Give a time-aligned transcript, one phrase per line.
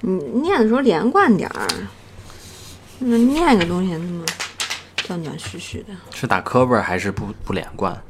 [0.00, 1.66] 你念的时候连贯点儿，
[3.00, 4.24] 那念个东西那么
[5.06, 8.00] 断断续续的，是打磕巴儿还是不不连贯？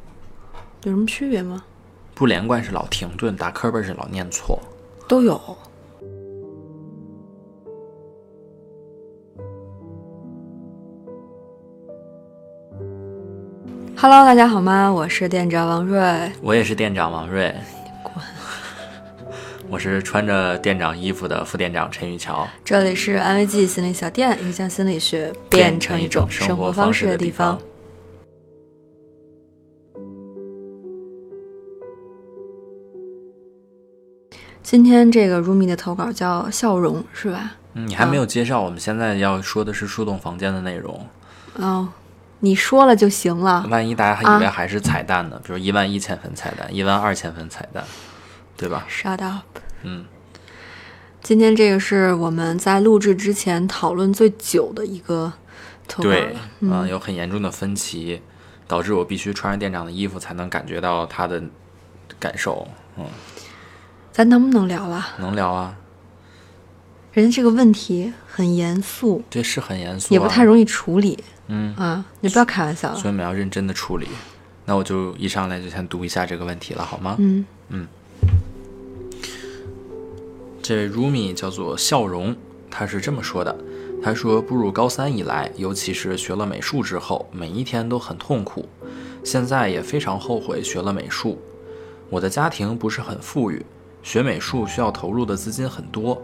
[0.82, 1.64] 有什么区别吗？
[2.14, 4.58] 不连贯是老停顿，打磕巴儿是老念错。
[5.08, 5.40] 都有。
[13.96, 14.92] Hello，大家好吗？
[14.92, 16.00] 我是店长王瑞。
[16.42, 17.54] 我也是店长王瑞。
[19.70, 22.48] 我是穿着店长衣服的副店长陈玉桥。
[22.64, 27.58] 这里是安慰剂心理小店，一个将心理学变成一种生活方式的地方。
[34.62, 37.56] 今天这个 Rumi 的投稿叫笑容，是吧？
[37.74, 41.06] 嗯，你还没有介绍，我们现在要说的是树洞房间的内容。
[41.56, 41.86] 哦，
[42.40, 43.66] 你说了就行了。
[43.68, 45.38] 万一大家还以为还是彩蛋呢？
[45.44, 47.84] 比如一万一千分彩蛋，一万二千分彩蛋，
[48.58, 49.58] 对吧？Shut up。
[49.84, 50.04] 嗯，
[51.22, 55.32] 今天这个是我们在录制之前讨论最久的一个
[55.86, 58.20] 投稿对了。，嗯，有很严重的分歧，
[58.66, 61.42] 导致我必须穿着店长的衣服才能感觉到他的
[62.18, 62.66] 感受。
[62.98, 63.06] 嗯，
[64.10, 65.06] 咱能不能聊了？
[65.18, 65.76] 能聊啊，
[67.12, 72.04] 人家这个问题很严肃，对是很严肃、啊，也不太容易处理嗯，啊！
[72.20, 72.94] 你不要开玩笑了。
[72.96, 74.08] 所以我们要认真的处理。
[74.66, 77.16] 那我就一上来就先读一下这个问题了，好吗？
[77.18, 77.88] 嗯嗯
[80.68, 82.36] 这位 Rumi 叫做笑容，
[82.70, 83.56] 他是这么说的：
[84.02, 88.68] 他说，步入高三以来，尤其是学了美术之后，每一天都很痛苦。
[89.24, 91.38] 现在也非常后悔学了美术。
[92.10, 93.64] 我的家庭不是很富裕，
[94.02, 96.20] 学美术需要投入的资金很多。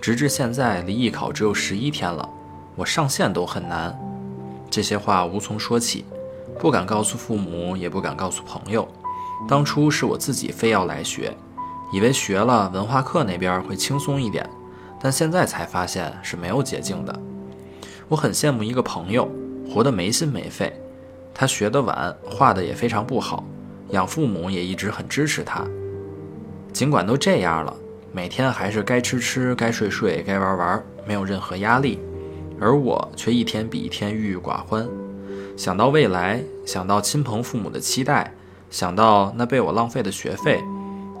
[0.00, 2.28] 直至现在，离艺考只有十一天了，
[2.76, 3.98] 我上线都很难。
[4.70, 6.04] 这些话无从说起，
[6.60, 8.86] 不敢告诉父母，也不敢告诉朋友。
[9.48, 11.36] 当初是我自己非要来学，
[11.92, 14.48] 以为学了文化课那边会轻松一点，
[15.00, 17.20] 但现在才发现是没有捷径的。
[18.08, 19.28] 我很羡慕一个朋友，
[19.70, 20.72] 活得没心没肺，
[21.34, 23.44] 他学得晚，画的也非常不好，
[23.90, 25.64] 养父母也一直很支持他。
[26.72, 27.74] 尽管都这样了，
[28.12, 31.98] 每天还是该吃吃，该睡睡，该玩玩，没有任何压力，
[32.60, 34.86] 而我却一天比一天郁郁寡欢。
[35.56, 38.32] 想到未来，想到亲朋父母的期待，
[38.70, 40.62] 想到那被我浪费的学费，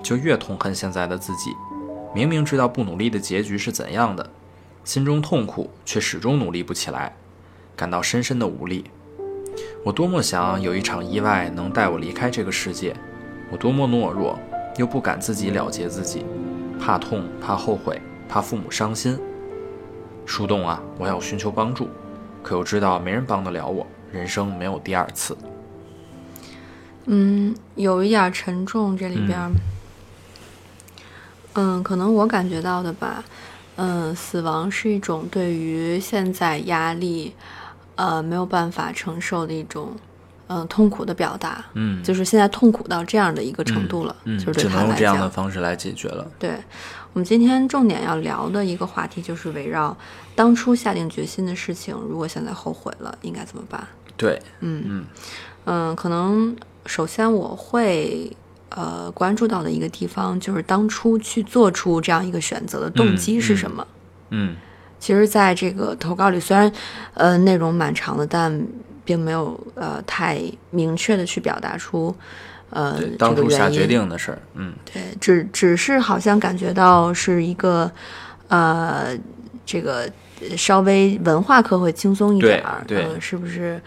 [0.02, 1.50] 就越痛恨现在的自己。
[2.14, 4.30] 明明知道不努力的结局是怎样的，
[4.82, 7.14] 心中痛苦，却始终努力不起来，
[7.76, 8.84] 感到深深的无力。
[9.84, 12.96] 我多么想有一场意外能带我离开这个世界，
[13.50, 14.38] 我多么懦弱，
[14.76, 16.24] 又不敢自己了结自己，
[16.80, 19.18] 怕痛，怕后悔，怕父母伤心。
[20.24, 21.88] 树洞啊，我要寻求帮助，
[22.42, 25.36] 可又知道没人帮得了我，人生没有第二次。
[27.06, 29.50] 嗯，有一点沉重，这里边儿。
[31.60, 33.24] 嗯，可能我感觉到的吧，
[33.74, 37.34] 嗯，死亡是一种对于现在压力，
[37.96, 39.90] 呃，没有办法承受的一种，
[40.46, 41.64] 嗯、痛苦的表达。
[41.74, 46.24] 嗯，就是现在痛苦到这样的一个程度了，嗯，就是对只能用这样的方式来解决了。
[46.38, 46.52] 对，
[47.12, 49.96] 我们今天重点要聊的一个话题就是围绕
[50.36, 53.84] 当初下定决心的事情，如果现在后悔了，应该怎么办？
[54.16, 55.04] 对，嗯嗯
[55.64, 58.30] 嗯，可能首先我会
[58.70, 63.86] 呃关注到的一个地方，就是当初去做出这样一个选择的动机是什么。
[64.30, 64.56] 嗯
[65.00, 66.70] 其实，在这个投稿里，虽然
[67.14, 68.66] 呃内容蛮长的，但
[69.04, 72.12] 并没有呃太明确的去表达出
[72.70, 73.56] 呃，这当个原因。
[73.56, 77.88] 初下决定的事儿，嗯对，只只是好像感觉到是一个，
[78.48, 79.16] 呃，
[79.64, 83.80] 这个呃稍微文化课会轻松一点儿，对对嗯是不是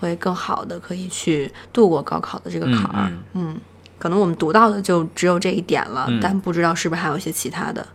[0.00, 3.10] 会更好的可以去度过高考的这个坎儿？
[3.10, 3.60] 嗯嗯
[3.98, 7.86] 可能我们读到的就只有这一点了，嗯但不知道是不是还有一些其他的。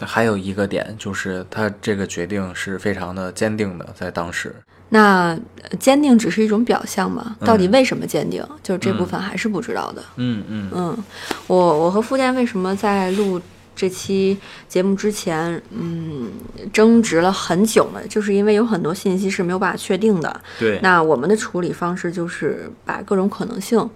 [0.00, 4.52] 还有一个点就是他这个决定是非常的坚定的，在当时，
[4.88, 7.36] 那呃坚定只是一种表象嘛？
[7.44, 8.44] 到底嗯为什么坚定？
[8.64, 10.02] 就是这部分还是不知道的。
[10.16, 11.04] 嗯嗯嗯，
[11.46, 13.40] 我我和付健为什么在录
[13.76, 14.36] 这期
[14.68, 16.30] 节目之前，嗯，
[16.72, 18.00] 争执了很久呢？
[18.08, 20.40] 就是因为有很多信息是没有办法确定的。
[20.58, 23.88] 对，那我们的处理方式就是把各种可能性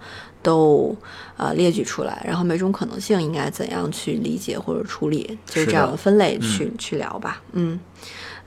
[0.47, 0.95] 都
[1.35, 7.41] 呃列举出来，然后每种可能性应该怎样去理解或者处理，就是是这样的分类去、去聊吧。
[7.51, 7.77] 嗯，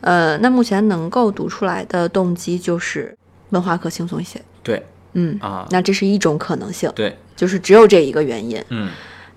[0.01, 3.15] 呃，那目前能够读出来的动机就是
[3.51, 4.41] 文化课轻松一些。
[4.63, 4.83] 对
[5.13, 8.65] 嗯，啊，那这是一种可能性，对，就是只有这一个原因。
[8.71, 8.89] 嗯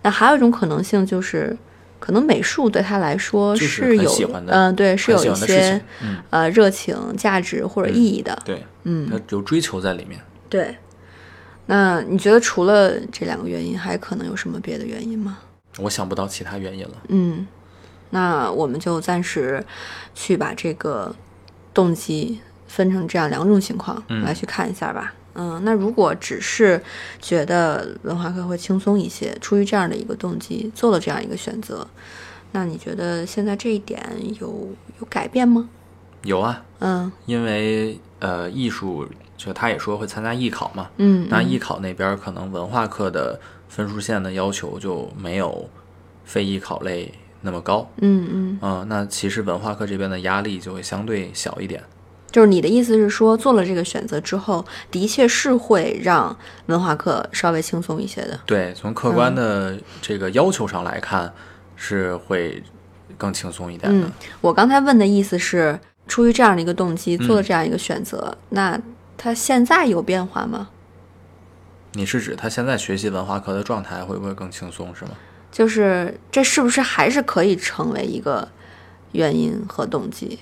[0.03, 1.57] 那还有一种可能性就是，
[1.99, 4.09] 可能美术对他来说是有，
[4.47, 8.37] 嗯、对，是有一些，嗯，呃热情、价值或者意义的。
[8.45, 10.17] 对，嗯，他有追求在里面。
[10.47, 10.77] 对。
[11.65, 15.39] 那你觉得除了这两个原因，还可能有什么别的原因吗？
[15.79, 16.95] 我想不到其他原因了。
[17.09, 17.47] 嗯
[18.11, 19.65] 那我们就暂时
[20.13, 21.15] 去把这个
[21.73, 25.13] 动机分成这样两种情况嗯来去看一下吧。
[25.33, 26.79] 嗯，那如果只是
[27.19, 31.87] 觉得文化课会轻松一些，出于这样的一个动机做了这样一个选择，
[32.51, 33.99] 那你觉得现在这一点
[34.39, 34.69] 有
[34.99, 35.67] 有改变吗？
[36.21, 39.07] 有啊，嗯因为呃，艺术
[39.43, 43.37] 就他也说会参加艺考嘛，嗯，那嗯艺考那边可能文化课的
[43.67, 45.69] 分数线的要求就没有
[46.23, 51.83] 非艺考类那么高，嗯嗯，嗯、那其实文化课这边的压力就会相对小一点。
[52.31, 56.35] 就是你的意思是说，做了这个选择之后，的确是会让
[56.67, 58.39] 文化课稍微轻松一些的。
[58.45, 61.31] 对，从客观的这个要求上来看，
[61.75, 62.63] 是会
[63.17, 64.07] 更轻松一点的。
[64.07, 64.11] 嗯，
[64.41, 68.79] 我刚才问的意思是，出于这样的一个动机做了这样一个选择，那
[69.23, 70.67] 他现在有变化吗？
[71.93, 75.11] 你是指他现在学习文化课的状态会不会更轻松，是吗？
[75.49, 78.49] 就是这是不是还是可以成为一个
[79.13, 80.39] 原因和动机？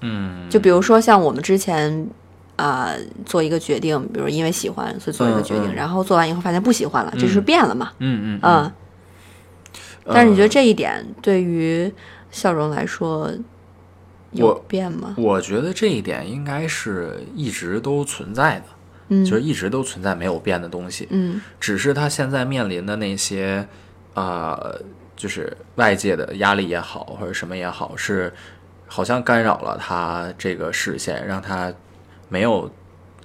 [0.00, 2.08] 嗯，就比如说像我们之前。
[2.56, 7.90] 啊、做一个决定，比如因为喜欢，所以做一个决定，嗯嗯然后做完以后发现不喜欢了，这就是变了嘛。
[8.00, 8.72] 嗯嗯嗯，
[10.04, 11.90] 但是你觉得呃这一点对于
[12.30, 13.32] 笑容来说
[14.32, 15.14] 有我变吗？
[15.18, 18.64] 我觉得这一点应该是一直都存在的，
[19.08, 23.66] 嗯，就是一直都存在没有变的东西，嗯只是他现在面临的那些，
[24.14, 24.80] 呃，
[25.16, 28.32] 就是外界的压力也好，或者什么也好，是
[28.86, 31.72] 好像干扰了他这个视线，让他
[32.28, 32.70] 没有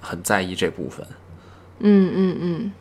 [0.00, 1.06] 很在意这部分。
[1.80, 2.72] 嗯嗯嗯，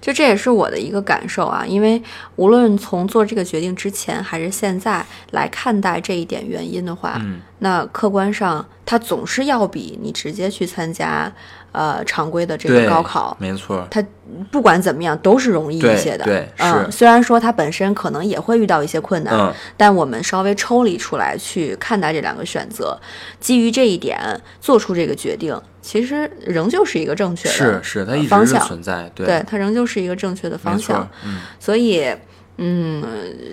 [0.00, 2.02] 就这也是我的一个感受啊，因为
[2.36, 7.40] 无论从做这个决定之前还是现在来看待这一点原因的话，嗯。
[7.62, 11.30] 那客观上它总是要比你直接去参加
[11.72, 14.04] 呃常规的这个，高考，没错，它
[14.50, 16.24] 不管怎么样都是容易一些的。
[16.24, 22.98] 对嗯，是虽然说它本身可能也会遇到一些困难，嗯但我们稍微抽离出来去看待这两个选择，
[23.38, 24.18] 基于这一点
[24.60, 32.06] 做出这个决定，其实仍旧是一个正确的是是，它一直是方向存在，对，对，它仍旧是一个正确的方向。，嗯所以，
[32.58, 33.02] 嗯，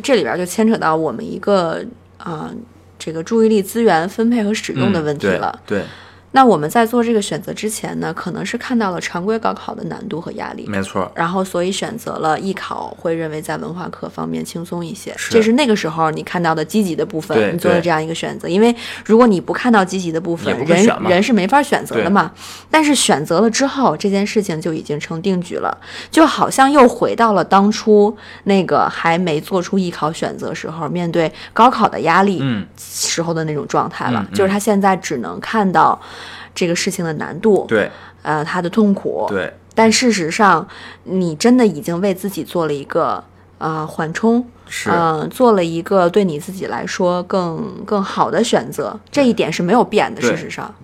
[0.04, 1.84] 这里边就牵扯到我们一个
[2.18, 2.52] 啊、
[3.00, 5.58] 这个注意力资源分配和使用的问题了。
[5.66, 5.84] 对，
[6.32, 15.14] 那我们在做这个选择之前呢，可能是看到了常规高考的难度和压力，没错，然后所以选择了艺考，会认为在文化课方面轻松一些。
[15.18, 18.48] 是这是那个时候你看到的积极的部分，你做了这样一个选择。
[18.48, 18.76] 因为
[19.06, 22.32] 如果你不看到积极的部分人人是没法选择的嘛。
[22.70, 25.76] 但是选择了之后，这件事情就已经成定局了，
[26.12, 34.28] 就好像又回到了当初那个还没做出艺考选择时候，面对高考的压力嗯，时候的那种状态了。
[34.34, 36.00] 就是他现在只能看到
[36.54, 37.90] 这个事情的难度，对。
[38.24, 40.68] 呃，他的痛苦，对，但事实上，
[41.06, 43.24] 你真的已经为自己做了一个
[43.58, 50.22] 呃缓冲，是，嗯、做了一个对你自己来说更更好的选择，这一点是没有变的。
[50.22, 50.76] 事实上，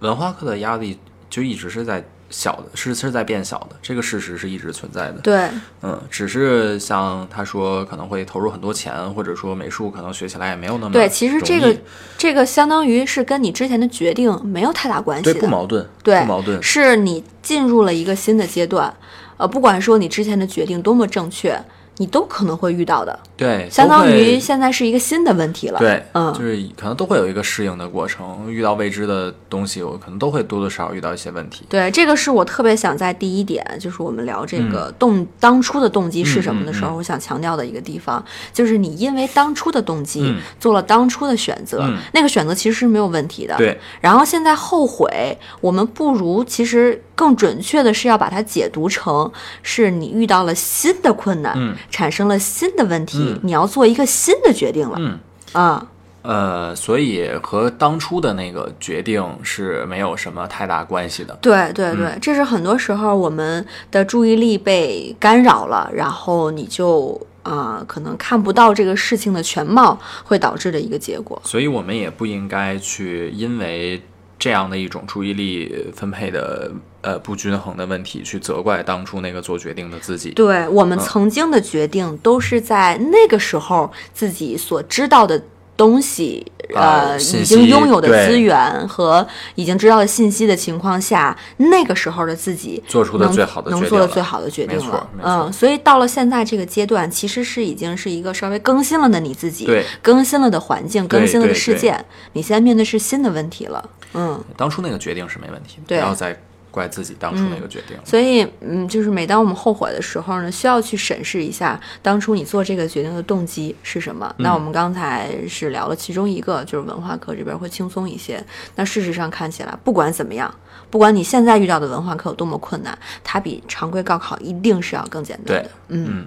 [0.00, 0.96] 文化课的压力
[1.28, 2.04] 就一直是在
[2.36, 5.20] 小的，是是在变小的，这个事实是一直存在的。
[5.22, 5.48] 对，
[5.82, 11.76] 嗯，只是像他说可能会投入很多钱，或者说美术可能学起来也没有那么对，其实这个
[12.18, 18.92] 这个相当于是跟你之前的决定没有太大关系对，不矛盾，对不矛盾，是你进入了一个新的阶段，
[19.36, 21.56] 呃，不管说你之前的决定多么正确，
[21.96, 25.78] 你都可能会遇到的，对，相当于现在是一个新的问题了。
[25.78, 26.32] 对，嗯。
[26.34, 31.64] 就是可能都会有一个适应的过程，遇到未知的东西，我可能都会多多少少遇到一些问题。
[31.68, 36.96] 对，这个是我特别想在第一点，就是我们聊这个动、当初的动机是什么的时候，嗯嗯嗯。
[36.96, 40.40] 我想强调的一个地方，就是你因为当初的动机、嗯。
[40.58, 41.98] 做了当初的选择，嗯。
[42.12, 43.56] 那个选择其实是没有问题的。
[43.56, 49.30] 对，然后现在后悔，我们不如其实更准确的是要把它解读成
[49.62, 54.96] 是你遇到了新的困难，嗯产生了新的问题，嗯你要做一个新的决定了。
[54.98, 55.18] 嗯。
[55.52, 55.86] 啊，
[56.22, 61.38] 呃，所以和当初的那个决定是没有什么太大关系的。
[61.40, 71.40] 对对对，这是很多时候我们的注意力被干扰了，然后你就啊、可能看不到这个事情的全貌，会导致的一个结果。
[71.44, 74.02] 所以我们也不应该去因为
[74.38, 76.72] 这样的一种注意力分配的
[77.04, 80.30] 呃不均衡的问题，去责怪当初那个做决定的自己。
[80.30, 85.40] 对我们嗯曾经的决定，都是在那个时候自己所知道的
[85.76, 95.10] 东西，呃，已经拥有的资源和已经知道的信息的情况下，那个时候的自己做出的最好的能做的最好的决定了。
[95.22, 99.68] 嗯，所以到了现在这个阶段，其实是已经是一个稍微更新了的你自己，
[100.00, 103.90] 更新了的环境，更新了的对对事件，你现在面对是新的问题了。
[104.14, 106.40] 嗯，当初那个决定是没问题，不对要再
[106.74, 107.96] 怪自己当初那个决定。
[108.04, 114.34] 所以，嗯，就是每当我们后悔的时候呢，需要去审视一下当初你做这个决定的动机是什么。
[114.38, 118.44] 那我们刚才是聊了其中一个，就是文化课这边会轻松一些。
[118.74, 120.52] 那事实上看起来，不管怎么样，
[120.90, 125.62] 不管你现在遇到的文化课有多么困难，它比常规高考一定是要更简单的。
[125.62, 126.26] 对，嗯。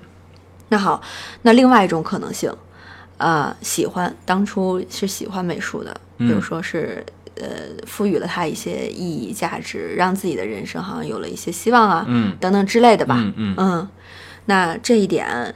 [0.69, 1.01] 那好，
[1.43, 2.53] 那另外一种可能性，
[3.17, 7.05] 呃，喜欢当初是喜欢美术的，比如说是
[7.41, 13.89] 呃，赋予了他一些意义价值，让自己的人生好像有了一些希望啊，嗯等等之类的吧，嗯嗯
[14.45, 15.53] 那这一点。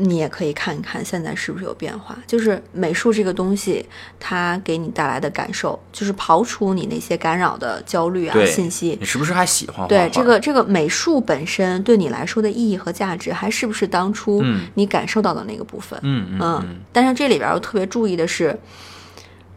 [0.00, 3.84] 你也可以看一看现在是不是有变化，就是美术这个东西，
[4.20, 9.88] 它给你带来的感受，就是刨除你那些干扰的焦虑啊信息，你是不是还喜欢画画？
[9.88, 15.98] 对这个这个美术本身对你来说的意义和价值，还是不是当初嗯你感受到的那个部分？
[16.04, 18.56] 嗯嗯嗯，但是这里边儿我特别注意的是，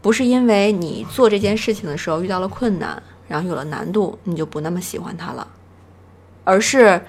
[0.02, 5.46] 不是因为你做这件事情的时候遇到了困难，然后有了难度，你就不那么喜欢它了，
[6.44, 7.00] 而是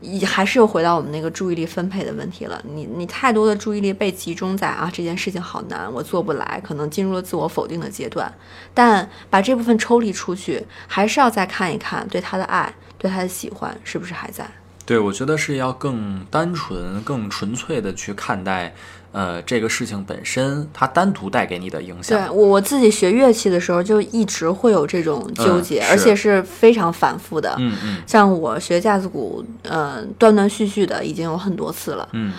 [0.00, 2.60] 你还是又回到我们那个注意力分配的问题了。
[2.74, 8.30] 你你太多的注意力被集中在啊这件事情好难，我做不来，可能进入了自我否定的阶段。
[8.74, 14.44] 但把这部分抽离出去，还是要再看一看对他的爱，对他的喜欢是不是还在。
[14.84, 18.74] 对，我觉得是要更单纯、更纯粹的去看待，
[19.12, 22.18] 呃，这个事情本身它单独带给你的影响。
[22.18, 27.54] 对我我自己学乐器的时候，就一直会有这种纠结，嗯而且是非常反复的。
[27.58, 32.08] 嗯嗯像我学架子鼓，呃，断断续续的已经有很多次了。
[32.12, 32.32] 嗯，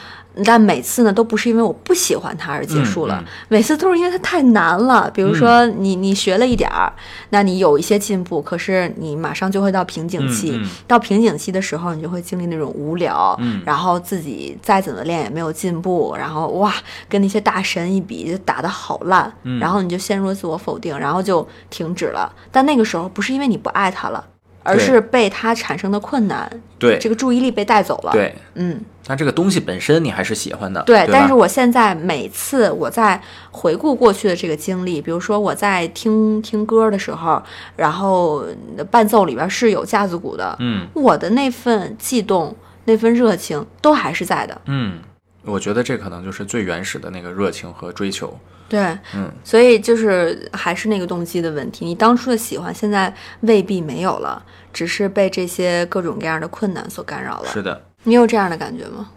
[0.46, 5.10] 但每次呢，都不是因为我不喜欢它而结束了，嗯嗯每次都是因为它太难了。
[5.14, 6.92] 比如说你，你学了一点儿，
[7.30, 10.60] 那你有一些进步，可是你马上就会到瓶颈期。
[10.88, 16.74] 到瓶颈期的时候，你就会经历那种无聊，嗯然后自己再怎么练也没有进步，然后哇，
[17.08, 22.34] 跟那些大神一比，就打得好烂，嗯然后你就陷入了自我否定，然后就停止了。
[22.52, 24.24] 但那个时候不是因为你不爱它了，
[24.64, 28.82] 而是被它产生的困难，对这个注意力被带走了。，对，嗯。
[29.06, 30.82] 但这个东西本身你还是喜欢的。
[30.84, 37.44] 对，对，但是我现在每次我在回顾过去的这个经历，比如说我在听听歌的时候，
[37.76, 38.46] 然后
[38.90, 42.56] 伴奏里边是有架子鼓的，嗯我的那份悸动、
[42.86, 44.62] 那份热情都还是在的。
[44.68, 45.00] 嗯，
[45.44, 48.38] 我觉得这可能就是最原始的那个热情和追求。
[48.70, 57.50] 对，嗯，所以就是还是那个动机的问题，你当初的喜欢现在未必没有了，只是被这些各种各样的困难所干扰了。
[57.52, 59.10] 是的，你有这样的感觉吗？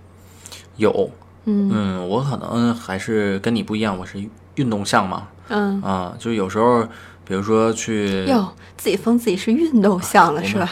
[0.77, 1.11] 有。
[1.49, 4.19] 嗯嗯，我可能还是跟你不一样，我是
[4.57, 5.29] 运动项嘛。
[5.49, 6.85] 嗯，啊，就有时候，
[7.27, 10.71] 比如说去哟，自己封自己是运动项了是吧？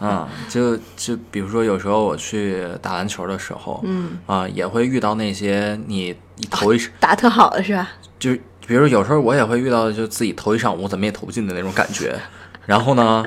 [0.00, 7.86] 嗯， 就就比如说有时候我去打篮球的时候，嗯，啊，也会遇到那些你你投一，打特好的是吧？
[8.18, 8.32] 就
[8.66, 12.18] 比如有时候我也会遇到，就自己投一上午怎么也投不进的那种感觉，
[12.64, 13.22] 然后呢，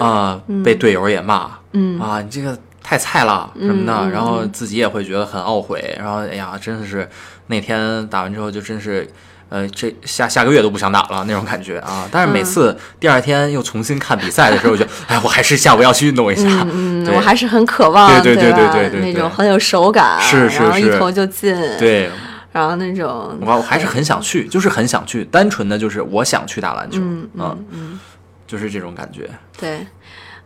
[0.00, 7.06] 啊，被队友也骂，嗯啊，你这个太菜了什么的，然后自己也会觉得很懊悔，然后哎呀，真的是
[7.48, 9.06] 那天打完之后就真是。
[9.50, 12.06] 呃，这下下个月都不想打了那种感觉啊！
[12.12, 16.46] 但是每次第二天又重新看比赛的时候，我就哎，我还是下午要去运动一下。
[16.70, 22.10] 嗯，对我还是很渴望，对对对吧对对那种很有手感，是是然后一是投就进，，对，
[22.52, 28.00] 然后那种，我我还是很想去，就是很想去，单纯的就是我想去打篮球，嗯嗯嗯，
[28.46, 29.30] 就是这种感觉。
[29.58, 29.86] 对，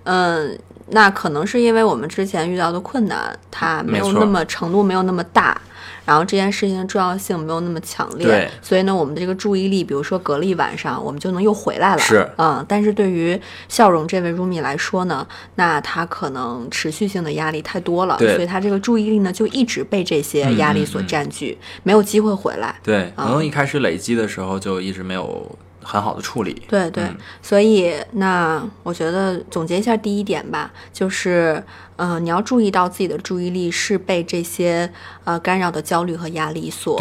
[0.05, 0.57] 嗯，
[0.91, 5.61] 那可能是因为我们之前遇到的困难，它没有那么程度没有那么大。
[6.05, 11.99] 然后这件事情的重要性没有那么强烈对，所以呢，我们的这个注意力，比如说隔了一晚上，我们就能又回来了。
[11.99, 22.75] 是嗯，但是对于笑容这位 Rumi 来说呢，那他可能持续性的压力太多了，对所以他这个注意力呢就一直被这些压力所占据，没有机会回来。
[22.83, 26.62] 对，可啊能一开始累积的时候就一直没有很好的处理。
[26.69, 27.17] 对对，嗯。
[27.43, 31.62] 所以那我觉得总结一下第一点吧，就是，
[31.97, 34.91] 呃，你要注意到自己的注意力是被这些
[35.25, 37.01] 呃干扰的焦虑和压力所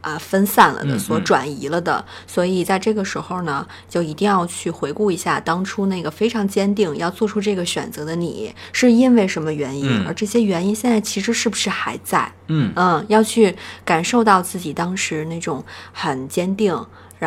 [0.00, 0.98] 啊、分散了的，嗯嗯。
[0.98, 2.04] 所转移了的。
[2.26, 10.04] 所以在这个时候呢，就一定要去回顾一下当初那个非常坚定要做出这个选择的你，是因为什么原因，嗯。
[10.04, 12.32] 而这些原因现在其实是不是还在？
[12.48, 16.76] 嗯，嗯，要去感受到自己当时那种很坚定，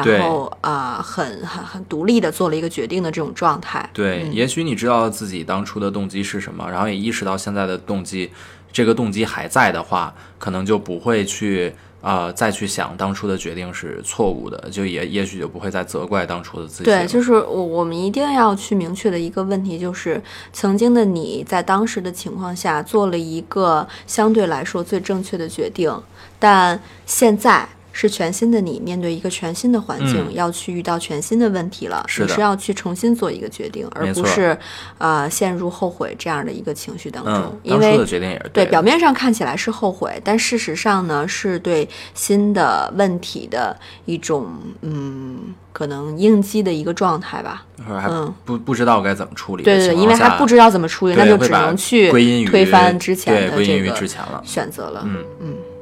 [0.04, 3.88] 然后啊、呃很很很独立的做了一个决定的这种状态。
[3.94, 8.30] 对，嗯也许你知道自己当初的动机是什么，然后也意识到现在的动机，
[8.72, 16.84] 这个动机还在的话，可能就不会去呃再去想当初的决定是错误的，就也也许就不会再责怪当初的自己。
[16.84, 20.22] 对，就是我我们一定要去明确的一个问题，就是
[20.54, 25.92] 曾经的你在当时的情况下做了一个相对来说最正确的决定，
[26.38, 34.58] 但现在是全新的你面对一个全新的环境，嗯要去遇到全新的问题了，是你是要去重新做一个决定，而不是
[34.98, 43.74] 呃陷入后悔这样的一个情绪当中，嗯，因为当初的决定也是对，的表面上看起来是后悔，但事实上呢，是对新的问题的
[44.04, 44.46] 一种
[44.82, 47.66] 嗯，可能应激的一个状态吧。
[47.88, 52.12] 嗯不不知道该怎么处理对对因为还不知道怎么处理，那就只能去
[52.46, 53.96] 推翻之前的这个。
[54.44, 55.02] 选择了。
[55.06, 55.54] 嗯嗯。
[55.54, 55.75] 我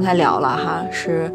[0.00, 1.30] 刚才聊了哈，是，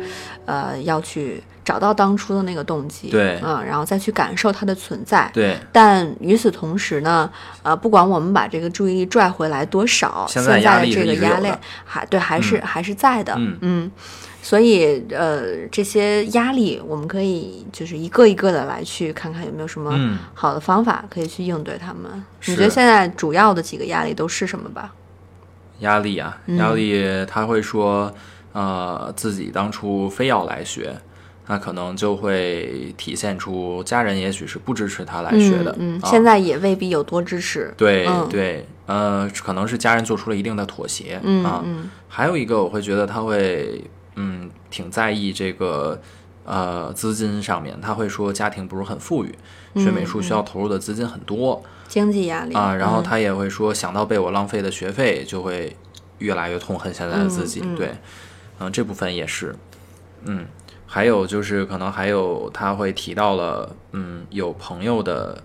[0.46, 3.40] 呃，要去找到当初的那个动机，对。
[3.44, 7.30] 嗯，然后再去感受它的存在，对，但与此同时呢，
[7.62, 10.92] 呃，不管我们把这个注意力拽回来多少，现在的。
[10.92, 11.50] 这个压力
[11.84, 12.62] 还对，还是、嗯。
[12.66, 13.92] 还是在的，嗯。
[14.42, 22.24] 所以呃，这些压力我们可以就是一个一个的来去看看有没有什么嗯，好的方法可以去应对他们。
[22.46, 24.94] 你觉得现在主要的几个压力都是什么吧？
[25.80, 26.58] 压力啊，嗯。
[26.58, 28.14] 压力，他会说，
[28.56, 30.96] 呃，自己当初非要来学，
[31.48, 37.74] 那可能就会体现出家人也许是不支持他来学的，嗯，嗯啊现在也未必有多支持。
[37.78, 43.84] 对、嗯对，呃，可能是家人做出了一定的妥协，嗯啊，嗯还有一个我会觉得他会，
[44.16, 46.02] 嗯，挺在意这个。
[46.48, 49.34] 呃，资金上面，他会说家庭不是很富裕，
[49.78, 55.76] 学美术需要投入的资金很多，经济压力啊，然后嗯他也会说，想到被我浪费的学费，就会
[56.20, 57.62] 越来越痛恨现在的自己。
[57.64, 57.92] 嗯嗯对，
[58.60, 59.56] 嗯，这部分也是，
[60.26, 60.46] 嗯，
[60.86, 65.38] 还有就是可能还有他会提到了，嗯，有朋友的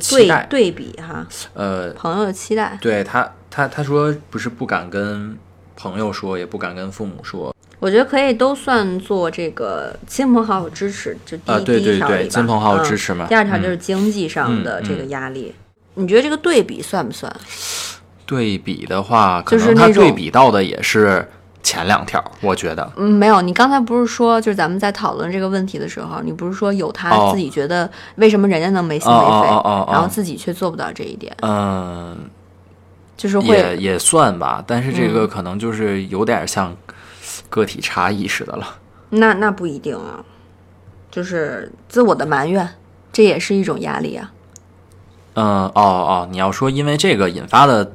[0.00, 2.78] 期待，对比哈，呃，朋友的期待。
[2.80, 5.36] 对他他他说不是不敢跟
[5.76, 13.26] 朋友说，也不敢跟父母说，我觉得可以都算做这个亲朋好友支持，就第一、啊，对对对，第一条里吧亲朋好友嗯支持嘛。
[13.26, 15.54] 第二条就嗯是经济上嗯的这个嗯压力。
[15.94, 17.34] 你觉得这个对比算不算？
[18.26, 21.26] 对比的话，可就是能他对比到的也是
[21.66, 22.92] 前两条，我觉得。
[22.94, 23.42] 嗯，没有。
[23.42, 32.16] 你刚才不是说，就是咱们在讨论这个问题的时候，你不是说有他哦自己觉得为什么人家能没心哦没肺，哦哦哦哦然后自己却做不到这一点，嗯，
[33.16, 36.76] 就是也会也算吧，但是这嗯个可能就是有点像
[37.50, 38.64] 个体差异似的了。
[39.10, 40.22] 那那不一定啊，
[41.10, 42.68] 就是自我的埋怨，
[43.12, 44.30] 这也是一种压力啊。
[45.34, 47.92] 嗯，哦哦，你要说因为这个引发的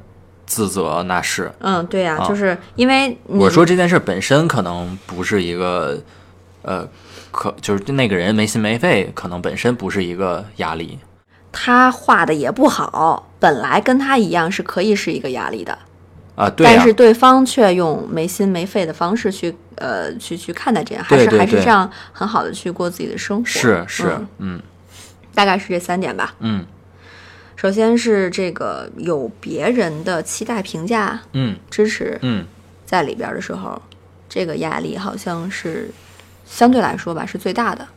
[0.51, 5.97] 自责，那是嗯，对呀、啊就是因为我说这件事本身可能不是一个，
[6.63, 6.85] 呃，
[7.31, 10.99] 可就是那个人没心没肺，可能本身不是一个压力。
[11.53, 15.77] 他画的也不好，本来跟他一样是可以是一个压力的，
[16.35, 23.45] 啊，对呀、但是对方却用没心没肺的方式去呃去去看待这样，还是还是这样很好的去过自己的生活。
[23.45, 24.03] 是是
[24.39, 24.61] 嗯，嗯
[25.33, 26.33] 大概是这三点吧。
[26.39, 26.65] 嗯
[27.62, 31.56] 首先是这个有别人的期待、评价、嗯。
[31.69, 32.43] 支持嗯。
[32.88, 33.80] 在里边的时候，
[34.28, 35.91] 这个压力好像是
[36.43, 37.88] 相对来说吧是最大的。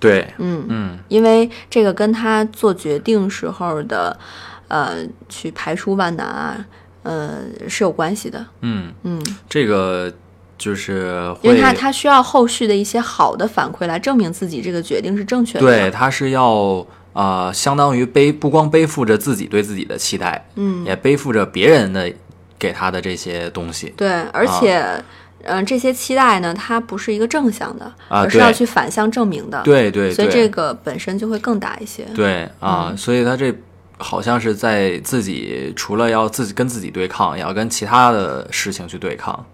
[0.00, 0.98] 对，嗯，嗯。
[1.06, 4.18] 因为这个跟他做决定时候的
[4.66, 4.96] 呃
[5.28, 6.66] 去排除万难啊，
[7.04, 8.44] 呃是有关系的。
[8.62, 10.12] 嗯，嗯，这个
[10.58, 15.60] 就是因为他他需要后续的一些好的反馈来证明自己这个决定是正确的。
[15.60, 22.12] 对，，他是要啊、呃相当于背不光背负着自己对自己的期待，嗯，也背负着别人的
[22.58, 23.92] 给他的这些东西。
[23.96, 25.02] 对，而且。
[25.44, 29.60] 嗯，这些期待呢，它不是一个正向的，啊而是要去反向证明的。
[29.64, 32.04] 对对对，所以这个本身就会更大一些。
[32.14, 33.52] 对啊，嗯所以他这
[33.98, 39.44] 好像是在自己除了要自己跟自己对抗，也要跟其他的事情去对抗。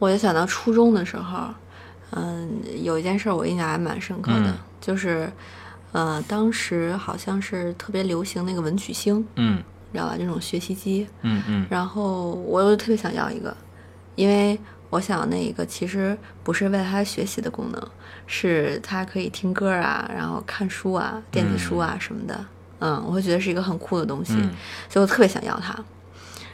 [0.00, 1.38] 我就想到初中的时候，
[2.16, 2.50] 嗯，
[2.82, 5.30] 有一件事我印象还蛮深刻的，嗯就是，
[5.92, 10.16] 呃，当时好像是特别流行那个文曲星，嗯你知道吧？
[10.18, 13.54] 这种学习机，嗯嗯然后我又特别想要一个，
[14.14, 17.88] 因为我想那个其实不是为了它学习的功能，
[18.26, 22.44] 是它可以听歌啊，然后看书啊、电子书啊什么的。
[22.80, 24.50] 嗯，我会觉得是一个很酷的东西，嗯
[24.88, 25.76] 所以我特别想要它。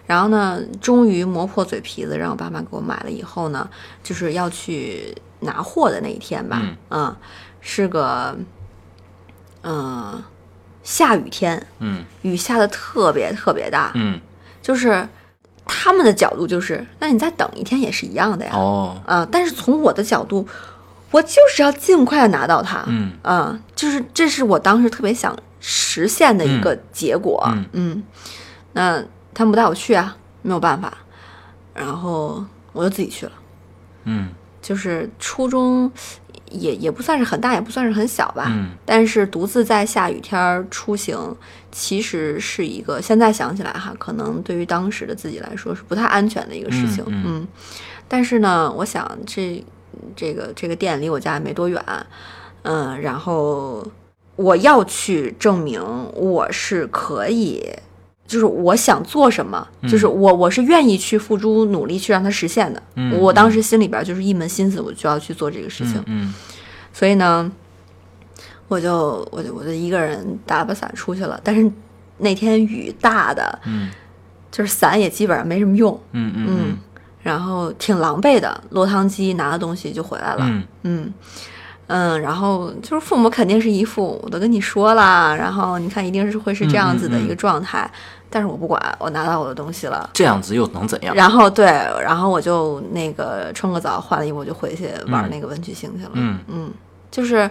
[0.05, 3.69] 然后呢，终于磨破嘴皮子让我爸妈给我买了以后呢，
[4.03, 7.15] 就是要去拿货的那一天吧，嗯，
[7.61, 8.37] 是个
[9.63, 10.23] 嗯
[10.83, 14.19] 下雨天，嗯雨下的特别特别大，嗯
[14.63, 15.07] 就是
[15.67, 18.53] 他们的角度就是，那你再等一天也是一样的呀。
[18.55, 20.47] 哦啊，但是从我的角度，
[21.11, 22.83] 我就是要尽快的拿到它。
[22.87, 27.43] 嗯啊，就是这是我当时特别想实现的一个结果。
[27.53, 28.03] 嗯嗯
[28.73, 29.03] 那
[29.35, 30.93] 他们不带我去啊，没有办法，
[31.75, 32.43] 然后
[32.73, 33.33] 我就自己去了。
[34.05, 34.29] 嗯
[34.69, 35.91] 就是初中
[36.51, 38.49] 也也不算是很大，也不算是很小吧。
[38.51, 41.35] 嗯但是独自在下雨天儿出行，
[41.73, 47.03] 其实是一个现在想起来哈，可能对于当时的自己来说是不太安全的一个事情。
[47.07, 47.49] 嗯嗯
[48.07, 49.65] 但是呢，我想这
[50.15, 51.83] 这个这个店离我家也没多远，
[52.65, 53.83] 嗯，然后
[54.37, 57.65] 我要去证明我是可以。
[58.29, 62.81] 就是我想做什么，就是我我是愿意去付诸努力去让它实现的。
[62.95, 66.01] 嗯我当时心里边就是一门心思，我就要去做这个事情。
[66.07, 66.33] 嗯
[66.93, 67.51] 所以呢，
[68.69, 71.41] 我就我就我就一个人打把伞出去了。
[71.43, 71.69] 但是
[72.19, 73.89] 那天雨大的，嗯
[74.51, 76.79] 就是伞也基本上没什么用，嗯嗯嗯，
[77.23, 81.13] 然后挺狼狈的，落汤鸡拿了东西就回来了，嗯嗯
[81.87, 87.91] 嗯，然后就是父母肯定是一副我都跟你说了，然后你看一定是会是这样子的一个状态，
[88.31, 90.09] 但是我不管，我拿到我的东西了。
[90.13, 91.15] 这样子又能怎样？
[91.15, 96.11] 然后对，然后我就那个冲个澡，换了衣服，我就回去玩那个文曲星去了。
[96.15, 96.71] 嗯嗯，
[97.11, 97.51] 就是，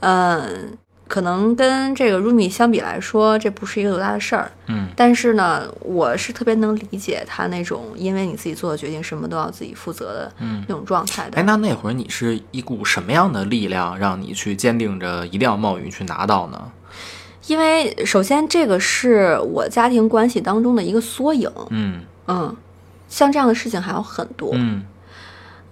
[0.00, 4.50] 嗯、可能跟这个 Rumi 相比来说，这不是一个多大的事儿。
[4.66, 10.64] 嗯但是呢，我是特别能理解他那种因为你自己做的决定，什么都要自己负责的嗯。
[10.66, 11.38] 那种状态的。
[11.38, 16.60] 哎，那那会儿你是一股什么样的力量，让你去坚定着一定要冒雨去拿到呢？
[17.46, 21.50] 因为首先这个是我家庭关系当中的一个缩影。
[21.70, 22.56] 嗯嗯，
[23.08, 24.50] 像这样的事情还有很多。
[24.54, 24.84] 嗯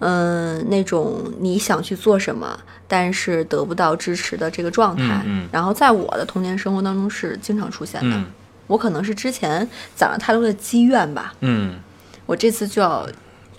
[0.01, 8.17] 嗯，那种你想去做什么，但是得不到支持的这个状态，嗯嗯然后在我的童年生活当中是经常出现的。
[8.17, 8.27] 嗯
[8.67, 11.79] 我可能是之前攒了太多的积怨吧，嗯，
[12.25, 13.07] 我这次就要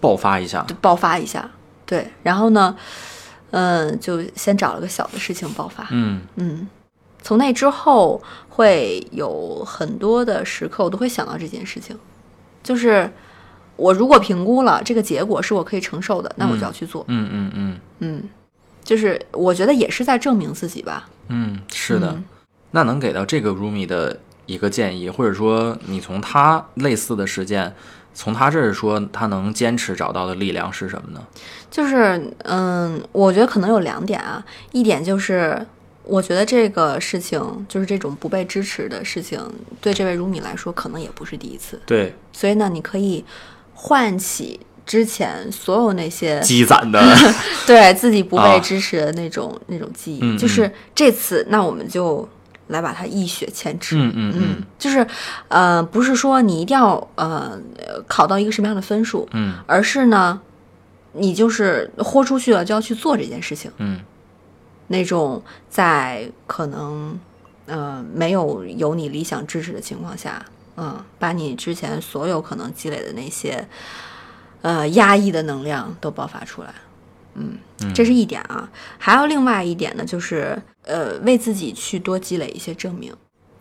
[0.01, 0.65] 爆发一下。
[0.82, 1.47] 爆发一下，
[1.86, 2.75] 对，然后呢，
[3.51, 6.67] 嗯，就先找了个小的事情爆发，嗯嗯，
[7.25, 11.97] 从那之后会有很多的时刻，我都会想到这件事情，
[12.61, 13.11] 就是
[13.75, 17.03] 我如果评估了这个结果是我可以承受的，那我就要去做。
[17.07, 18.29] 嗯嗯嗯嗯，
[18.83, 21.09] 就是我觉得也是在证明自己吧。
[21.29, 22.11] 嗯，是的。
[22.11, 22.23] 嗯
[22.69, 27.73] 那能给到这个 Rumi 的一个建议，或者说你从他类似的事件，
[28.13, 31.25] 从他这儿说他能坚持找到的力量是什么呢？
[31.71, 35.65] 就是嗯，我觉得可能有两点啊，一点就是。
[36.05, 39.39] 我觉得这个事情就是这种不被支持的事情，
[39.81, 43.23] 对这位如米来说可能也不是第一次，对，所以呢，你可以
[43.73, 47.01] 唤起之前所有那些积攒的，
[47.65, 52.27] 对自己不啊被支持的那种、那种记忆，嗯就是这次，那我们就
[52.67, 53.95] 来把它一雪前耻。
[53.97, 55.05] 嗯嗯嗯就是
[55.47, 57.59] 呃，不是说你一定要呃
[58.07, 60.39] 考到一个什么样的分数，嗯而是呢，
[61.13, 63.71] 你就是豁出去了就要去做这件事情。
[63.77, 63.99] 嗯
[64.88, 67.19] 那种在可能
[67.65, 70.43] 呃没有有你理想支持的情况下，
[70.78, 73.67] 嗯，把你之前所有可能积累的那些
[74.62, 76.74] 呃压抑的能量都爆发出来，
[77.34, 77.58] 嗯，
[77.93, 78.69] 这是一点啊。
[78.98, 83.13] 还有另外一点呢，就是呃为自己去多积累一些证明。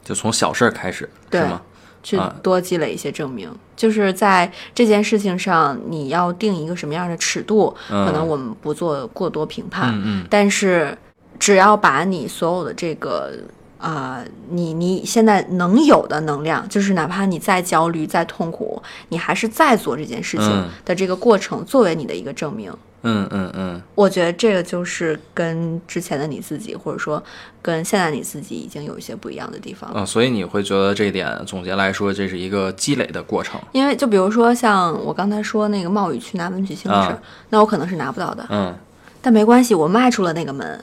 [0.03, 1.63] 就从小事儿开始，对吗？
[2.03, 10.95] 去啊多积累一些证明，就是在这件事情上，你要定一个什么样的尺度，嗯可能我们不做过多评判，嗯嗯但是
[11.44, 13.30] 只要把你所有的这个
[13.76, 22.72] 啊、你你现在能有的能量，就是哪怕你再焦虑、再痛苦，你还是在做这件事情嗯的这个过程，作为你的一个证明。
[23.02, 27.22] 嗯嗯嗯我觉得这个就是跟之前的你自己，或者说
[27.61, 30.00] 跟现在你自己已经有一些不一样的地方了。
[30.00, 33.61] 嗯，所以你会觉得这一点总结来说，这是一个积累的过程。
[33.72, 38.74] 因为就比如说像我刚才说那个冒雨去拿文曲星的事儿，啊那我可能是拿不到的，嗯
[39.20, 40.83] 但没关系，我迈出了那个门，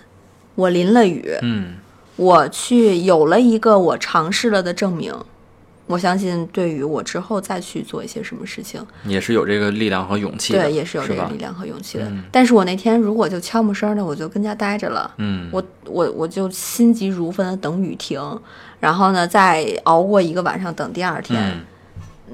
[0.56, 1.76] 我淋了雨，嗯。
[2.18, 5.12] 我去有了一个我尝试了的证明，
[5.88, 12.04] 我相信对于我之后再去做一些什么事情，也是有这个力量和勇气的，对，也是有这个力量和勇气的。
[12.06, 12.24] 嗯。
[12.32, 18.22] 但是我那天如果就悄没声儿的，我就跟家待着了，嗯，我我我就心急如焚的等雨停，
[18.80, 21.66] 然后呢再熬过一个晚上等第二天，嗯。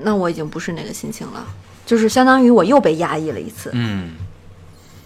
[0.01, 1.47] 那我已经不是那个心情了，
[1.85, 4.15] 就是相当于我又被压抑了一次，嗯。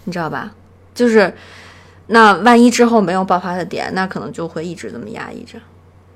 [0.06, 0.52] 你知道吧？
[0.96, 1.32] 就是
[2.12, 5.58] 那万一之后没有爆发的点，那可能就会一直这么压抑着。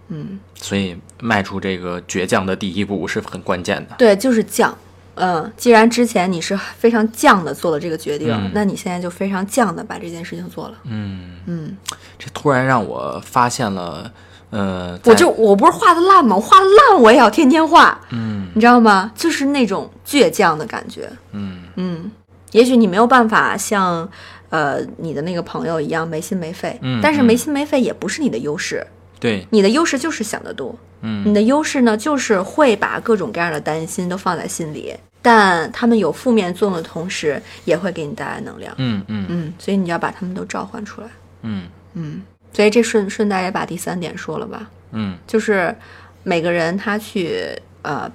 [0.10, 3.96] 嗯，所以迈出这个倔强的第一步是很关键的。
[3.98, 4.72] 对，就是犟。
[5.16, 10.76] 嗯，既然之前你是非常犟的做了这个决定，嗯那你现在就非常犟的把这件事情做了。
[10.84, 11.78] 嗯，嗯，
[12.20, 14.12] 这突然让我发现了，
[14.50, 16.36] 呃，我就我不是画的烂吗？
[16.36, 19.10] 我画的烂我也要天天画，嗯你知道吗？
[19.16, 21.10] 就是那种倔强的感觉。
[21.32, 22.12] 嗯嗯，
[22.52, 24.08] 也许你没有办法像
[24.50, 28.86] 呃你的那个朋友一样没心没肺，嗯但是嗯没心没肺也不是你的优势，
[29.20, 30.76] 对，你的优势就是想得多。
[31.02, 31.24] 嗯。
[31.26, 38.74] 你的优势呢，就是会把各种各样的担心都放在心里，但他们有负面作用的同时，也会给你带来能量。
[38.78, 39.26] 嗯嗯。
[39.30, 41.08] 嗯，所以你要把他们都召唤出来。
[41.42, 41.68] 嗯。
[41.94, 42.22] 嗯，
[42.54, 45.18] 所以这顺顺带也把第三点说了吧，嗯。
[45.28, 45.76] 就是
[46.24, 47.48] 每个人他去
[47.84, 48.12] 呃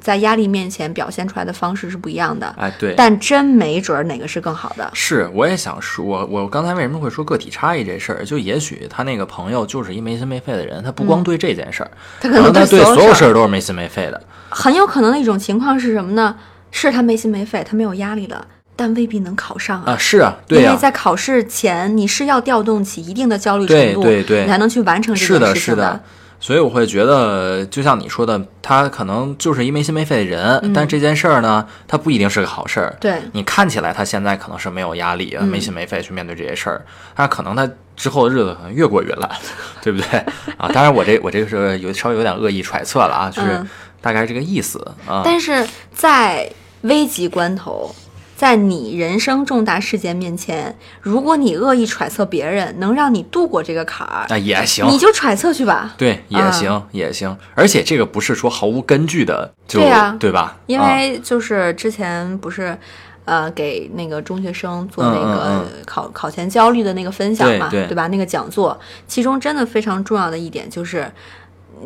[0.00, 2.94] 在压力面前表现出来的方式是不一样的，哎对。
[2.96, 4.90] 但真没准儿哪个是更好的。
[4.92, 8.24] 是，我也想说，我我刚才为什么会说个体差异这事儿？
[8.24, 14.22] 就也许他那个朋友就是一没心没肺的人，他不光对这件事儿，他可能他对所所有事事儿儿都是没心没肺的。
[14.50, 16.36] 很有可能的一种情况是什么呢？
[16.70, 18.46] 是他没心没肺，他没有压力了，
[18.76, 26.00] 但未必能考上啊，是啊，因为在考试前，你是要调动起一定的焦虑程度，对对对你才能去完成这件事情是的。
[26.40, 32.96] 所以我会觉得，就像你说的，他可能就是一没心没肺的人，但这件事儿呢，他不一定是个好事儿。
[33.00, 39.28] 对你看起来他现在可能是没有压力、嗯没心没肺去面对这些事儿，但可能他之后的日子可能越过越烂，
[39.82, 40.18] 对不对
[40.56, 40.68] 啊？
[40.72, 43.68] 当然，我这我这个是有稍微有点恶意揣测了啊，就是嗯
[44.00, 45.22] 大概这个意思啊。
[45.24, 46.48] 但是在
[46.82, 47.92] 危急关头，
[48.38, 55.92] 在你人生重大事件面前，如果你恶意揣测别人能让你度过这个坎儿，那也行，你就揣测去吧。
[55.98, 57.36] 对，也啊行，也行。
[57.56, 60.56] 而且这个不是说毫无根据的，就对呀对吧？
[60.66, 62.78] 因啊为就是之前不是。
[63.24, 68.06] 呃，给那个中学生做那嗯个嗯考考前焦虑的那个分享嘛，对对吧？
[68.08, 71.06] 那个讲座，其中真的非常重要的一点就是，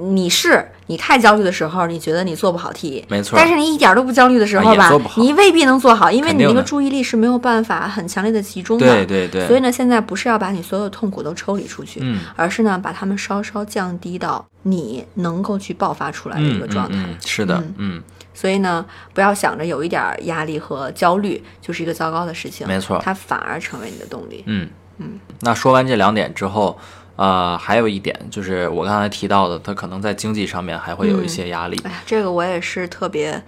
[0.01, 8.87] 你是你太焦虑的时候，你觉得你做不好题，没错但是你一点都不焦虑的时候吧你未必能做好，因为你那个注意力是没有办法很强烈的集中的。
[8.87, 16.97] 对对对，所以呢，现在不是要把你所有的痛苦都抽离出去，嗯而是呢，把它们稍稍降低到你能够去爆发出来的一嗯个状态。
[16.97, 18.03] 嗯嗯，是的，嗯，
[18.35, 24.43] 所以呢，不要想着有一点压力和焦虑就是一个糟糕的事情，没错它反而成为你的动力。
[24.47, 25.19] 嗯嗯。
[25.41, 26.79] 那说完这两点之后，
[27.17, 31.81] 呃，还有一点就是我刚才提到的，他可能在经济上面还会有一些压力。
[31.85, 33.43] 哎呀，这个我也是特别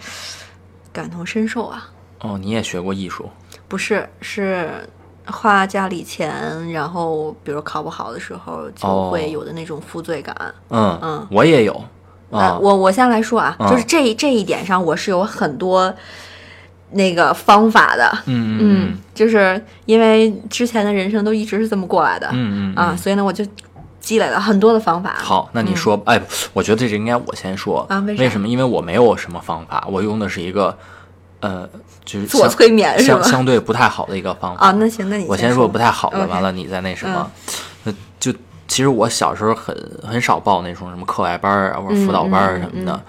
[0.92, 1.88] 感同身受啊！
[2.20, 3.28] 哦，你也学过艺术，
[3.68, 4.70] 不是，是
[5.26, 10.34] 花家里钱，然后比如考不好的时候，就哦会有的那种负罪感。
[10.68, 11.84] 嗯嗯我也有
[12.30, 15.92] 呃，啊，我我先来说啊，嗯就是这这一点上，我是有很多
[16.92, 18.10] 那个方法的。
[18.26, 22.76] 嗯嗯就是因为之前的人生都一直是这么过来的，嗯嗯嗯。
[22.76, 23.46] 啊，所以呢，我就
[24.00, 25.14] 积累了很多的方法。
[25.18, 26.20] 好，那你说，哎，
[26.52, 28.22] 我觉得这应该我先说啊为啥？
[28.22, 28.48] 为什么？
[28.48, 30.76] 因为我没有什么方法，我用的是一个，
[31.40, 31.68] 呃，
[32.04, 33.26] 就是相自我催眠是相吧？
[33.26, 34.66] 相对不太好的一个方法。
[34.66, 35.68] 啊，那行，那你我先先说。
[35.68, 37.30] 不太好的，完了你再那什么，
[37.84, 38.32] 那就
[38.66, 43.00] 其实我小时候很很少报那种什么课外班啊或者辅导班什么的，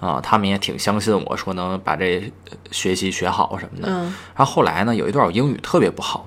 [0.00, 3.88] 啊，他们也挺相信我说能把这呃学习学好什么的。
[3.92, 6.26] 嗯然后后来呢，有一段我英语特别不好，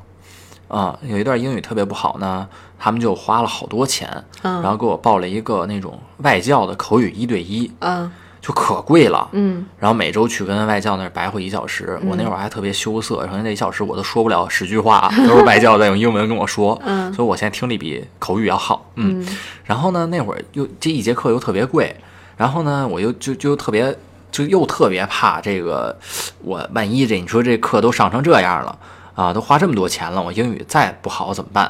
[0.67, 9.27] 啊，有一段英语特别不好呢，他们就花了好多钱，嗯然后给我报了一个那种外教的口语一对一，嗯就可贵了。
[9.31, 19.25] 嗯然后每周去跟外教那儿白活一小时，我那会儿还特别羞涩，然后那一小时我都说不了十句话，都是外教在用英文跟我说，嗯所以我现在听力比口语要好，嗯。
[19.63, 21.95] 然后呢，那会儿又这一节课又特别贵，
[22.37, 23.95] 然后呢，我又就就特别
[24.31, 25.95] 就又特别怕这个，
[26.41, 28.77] 我万一这你说这课都上成这样了
[29.15, 31.65] 啊，都花这么多钱了，我英语再不好怎么办？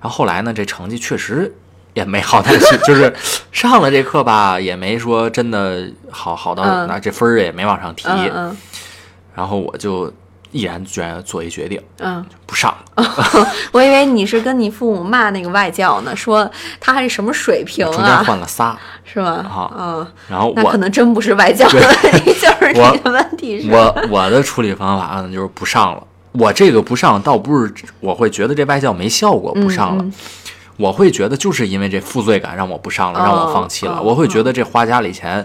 [0.00, 1.54] 然后后来呢，这成绩确实
[1.94, 3.10] 也没好，但是就是
[3.50, 8.56] 上了这课吧，也没说真的好好到嗯那这分儿也没往上提，嗯嗯
[9.34, 10.12] 然后我就
[10.54, 12.72] 毅然决然做一决定，嗯，不上。
[12.94, 13.04] 了。
[13.72, 16.48] 我以为你是跟你父母骂那个外教呢，说
[16.80, 19.30] 他还是什么水平中间啊，换了仨，是吧？
[19.50, 19.70] 啊。
[19.76, 26.06] 嗯，然后我那可能真不是外教的问题， 就是你的问题是，我我的处理方法呢就是不上了。
[26.32, 30.12] 我这个不上倒不是我会觉得这外教没效果不上了，嗯。
[30.76, 33.98] 我会觉得就是因为这负罪感让我不上了，哦让我放弃了。
[33.98, 35.44] 哦我会觉得这花家里钱，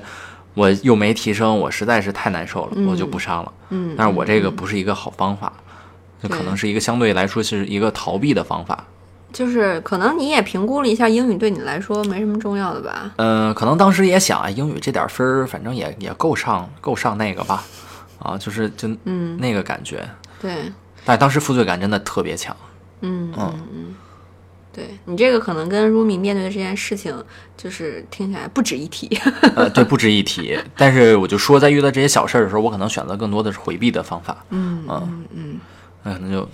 [0.59, 3.53] 我又没提升，我实在是太难受了，我就不上了。
[3.69, 5.53] 嗯，但是我这个不是一个好方法，
[6.21, 8.83] 这可能是一个相对来说是一个逃避的方法。
[9.31, 13.11] 就是可能你也评估了一下英语对你来说没什么重要的吧？
[13.17, 17.63] 嗯，可能当时也想，啊，英语这点分儿，反正也也够上够上那个吧，
[18.19, 20.03] 啊，就是就嗯那个感觉。
[20.41, 20.51] 对，
[21.05, 22.53] 但当时负罪感真的特别强。
[23.01, 23.95] 嗯嗯嗯嗯，
[24.71, 27.13] 对你这个可能跟 Rumi 面对的这件事情，
[27.57, 29.07] 就是听起来不值一提。
[29.55, 30.57] 呃，对，不值一提。
[30.77, 34.45] 但是我就说，在遇到这些小事儿的时候，我可能选择更多的是回避的方法。
[34.51, 35.59] 嗯嗯嗯
[36.03, 36.47] 那可能就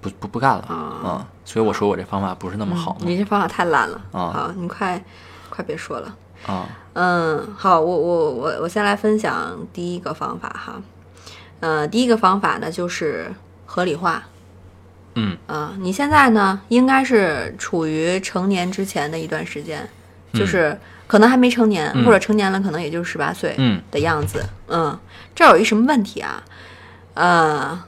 [0.00, 0.62] 不不不干了。
[0.62, 3.00] 啊嗯，所以我说我这方法不是那么好嘛。
[3.04, 4.00] 你这方法太烂了。
[4.10, 5.02] 啊好，你快
[5.48, 6.16] 快别说了。
[6.46, 10.82] 啊，嗯，好，我我我我先来分享第一个方法哈。
[11.60, 13.32] 呃，第一个方法呢就是
[13.64, 14.22] 合理化。
[15.16, 19.88] 嗯啊、你现在呢应该是处于成年之前的一段时间，
[20.32, 24.44] 就是可能还没成年，嗯或者成年了，可能也就是十八岁嗯的样子。
[24.68, 24.98] 嗯，
[25.34, 26.44] 这儿有一什么问题啊？
[27.14, 27.84] 呃，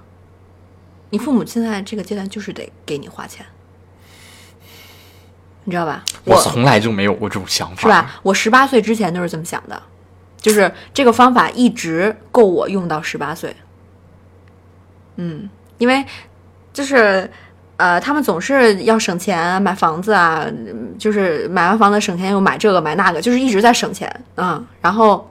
[1.11, 3.45] 你父母现在这个阶段就是得给你花钱，
[5.65, 6.03] 你知道吧？
[6.25, 8.21] 我从来就没有过这种想法，是吧？
[8.23, 9.83] 我十八岁之前都是这么想的，
[10.41, 13.55] 就是这个方法一直够我用到十八岁。
[15.17, 16.05] 嗯，因为
[16.79, 17.29] 就是
[17.77, 20.47] 呃，他们总是要省钱买房子啊，
[20.97, 25.29] 就是买完房子省钱又买这个买那个，就是一直在省钱啊、然后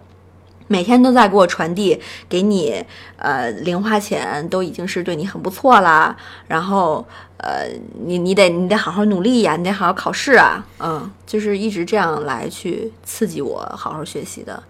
[0.68, 2.84] 每天都在给我传递，给你
[3.16, 6.14] 呃零花钱都已经是对你很不错啦。
[6.50, 7.08] 然后
[7.38, 7.70] 呃，
[8.04, 14.62] 你你得你得好好努力呀，你得好好考试啊，嗯，就是一直这样来去刺激我好好学习的。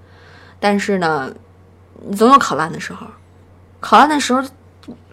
[0.60, 1.34] 但是呢，
[2.08, 3.08] 你总有考烂的时候，
[3.80, 4.44] 考烂的时候，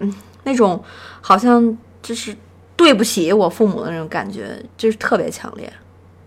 [0.01, 0.13] 嗯，
[0.45, 0.83] 那种
[1.21, 2.35] 好像就是
[2.77, 5.73] 对不起我父母的那种感觉，就是特别强烈。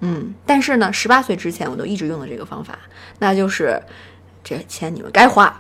[0.02, 2.78] 嗯，但是呢，十八岁之前我都一直用的这个方法，
[3.18, 3.82] 那就是
[4.44, 5.60] 这钱你们该花，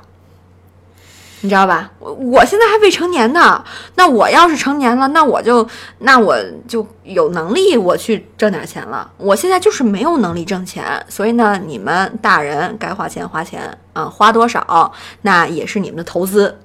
[1.42, 1.92] 你知道吧？
[1.98, 3.66] 我我现在还未成年呢，
[3.96, 5.68] 那我要是成年了，那我就
[6.00, 9.12] 那我就有能力我去挣点钱了。
[9.18, 14.94] 我现在就是没有能力挣钱，所以呢，你们大人该花钱花钱啊，花多少
[15.24, 16.60] 那也是你们的投资，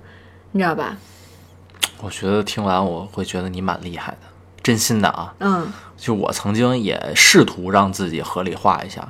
[0.50, 0.98] 你知道吧？
[2.02, 4.18] 我觉得听完我会觉得你蛮厉害的，
[4.62, 5.32] 真心的啊。
[5.38, 9.08] 嗯，就我曾经也试图让自己合理化一下，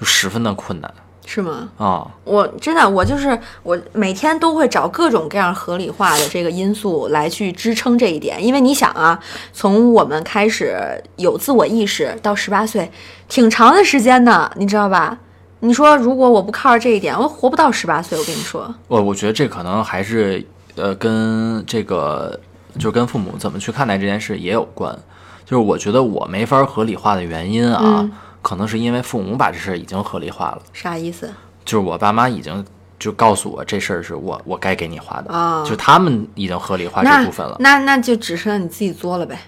[0.00, 0.94] 就十分的困难
[1.26, 1.68] 是吗？
[1.76, 2.06] 啊。
[2.22, 9.18] 我真的，我就是我每天都会找各种各样合理化的这个因素来去支撑这一点，因为你想啊，
[9.52, 12.90] 从我们开始有自我意识到十八岁，
[13.28, 15.18] 挺长的时间呢，你知道吧？
[15.60, 18.18] 你说如果我不靠着这一点，我活不到十八岁。
[18.18, 20.46] 我跟你说，我我觉得这可能还是
[20.76, 22.38] 呃跟这个
[22.74, 24.96] 就是跟父母怎么去看待这件事也有关。
[25.44, 28.10] 就是我觉得我没法合理化的原因啊，嗯
[28.40, 31.30] 可能是因为父母把这事儿已经合理化了，啥意思
[31.64, 32.64] 就是我爸妈已经
[32.98, 35.62] 就告诉我这事儿是我我该给你花的，啊？
[35.64, 39.38] 就他们已经合理化这部分了，那那就只剩你自己做了呗。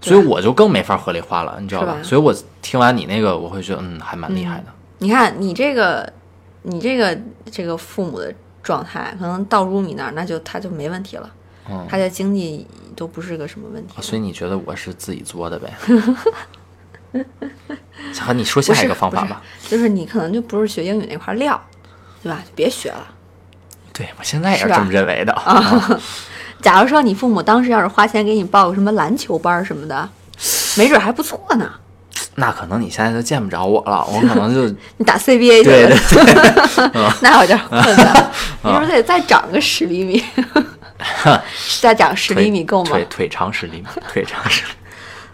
[0.00, 1.94] 所以我就更没法合理化了，你知道吧？
[1.94, 4.66] 吧所以我听完你那个，我会觉得嗯还蛮厉害的。
[4.98, 6.10] 你看你这个，
[6.62, 7.18] 你这个
[7.50, 8.32] 这个父母的
[8.66, 11.30] 状态，可能到 Rumi 那儿，那就他就没问题了，
[11.70, 14.02] 嗯他的经济都不是个什么问题了。
[14.02, 15.72] 所以你觉得我是自己作的呗？
[18.20, 19.40] 和你说下一个方法吧。
[19.68, 21.60] 就是你可能就不是学英语那块料，
[22.22, 22.42] 对吧？
[22.56, 23.06] 别学了。
[23.92, 25.32] 对我现在也是这么认为的。
[25.32, 26.00] 啊
[26.60, 30.08] 假如说你父母当时要是花钱给你报个什么篮球班儿什么的，
[30.76, 31.70] 没准还不错呢。
[32.36, 34.66] 那可能你现在就见不着我了，我可能就
[34.98, 38.30] 你打 CBA 去对了，对 那有点困难。
[38.62, 40.22] 你是不是得再长个十厘米？
[41.80, 42.90] 再长十厘米够吗？
[42.90, 44.76] 腿腿长十厘米，腿长十厘米。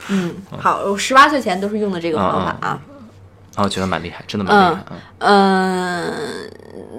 [0.09, 2.79] 嗯，好，我十八岁前都是用的这个方法啊。
[3.55, 4.85] 啊，我觉得蛮厉害，真的蛮厉害。
[5.19, 6.13] 嗯嗯，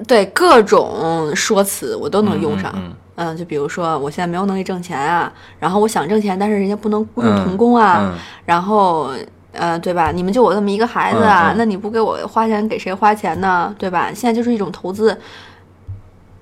[0.08, 2.72] 对，各种说辞我都能用上。
[2.76, 9.12] 嗯嗯，就比如说我现在没有能力挣钱啊，然后我想挣钱，但是人家不能雇佣嗯童工啊，嗯然后
[9.54, 10.12] 呃，对吧？
[10.12, 13.74] 你们就我这么一个孩子啊，那你不给我花钱，给谁花钱呢？
[13.78, 14.12] 对吧？
[14.14, 15.18] 现在就是一种投资，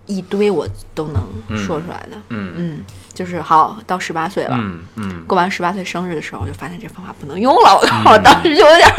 [0.06, 2.18] 一堆我都能说出来的。
[2.30, 2.80] 嗯嗯，
[3.14, 4.56] 就是好到十八岁了。
[4.58, 8.12] 嗯嗯过完十八岁生日的时候，我就发现这方法不能用了，我靠！
[8.12, 8.90] 我当时就有点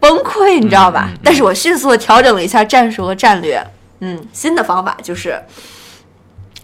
[0.00, 1.10] 崩溃，你知道吧？
[1.22, 3.62] 但是我迅速的调整了一下战术和战略。
[4.00, 5.42] 嗯，新的方法就是，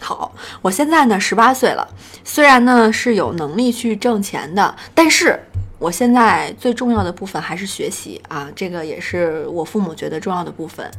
[0.00, 1.88] 好，我现在呢十八岁了，
[2.22, 5.40] 虽然呢是有能力去挣钱的，但是
[5.84, 10.90] 我现在最重要的部分还是学习啊，这个也是我父母觉得重要的部分。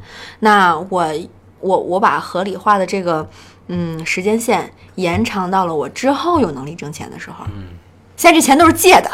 [0.42, 1.12] 那我
[1.60, 3.28] 我我把合理化的这个
[3.68, 7.46] 嗯时间线延长到了我之后有能力挣钱的时候。
[7.48, 7.70] 嗯
[8.16, 9.10] 现在这钱都是借的，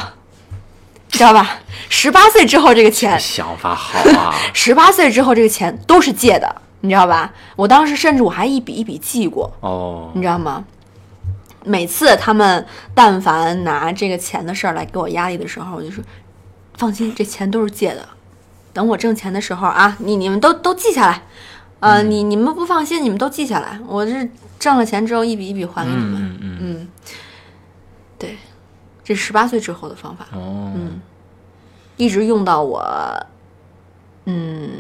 [1.12, 1.58] 你知道吧？
[1.90, 4.36] 十八岁之后这个钱，想法好啊。
[4.54, 7.34] 十八岁之后这个钱都是借的，你知道吧？
[7.56, 10.64] 我当时甚至我还一笔一笔记过，哦你知道吗？
[11.64, 16.04] 每次他们但凡拿这个钱的事儿来给我压力的时候，我就说
[16.74, 18.08] 放心，这钱都是借的。
[18.74, 21.22] 等我挣钱的时候啊，你你们都都记下来，
[21.82, 23.80] 呃，你你们不放心，你们都记下来。
[23.88, 26.16] 我这挣了钱之后一笔一笔还给你们。
[26.16, 26.88] 嗯嗯嗯，
[28.18, 28.38] 对，
[29.04, 30.74] 这是十八岁之后的方法，哦
[31.98, 32.84] 一直用到我，
[34.26, 34.72] 嗯，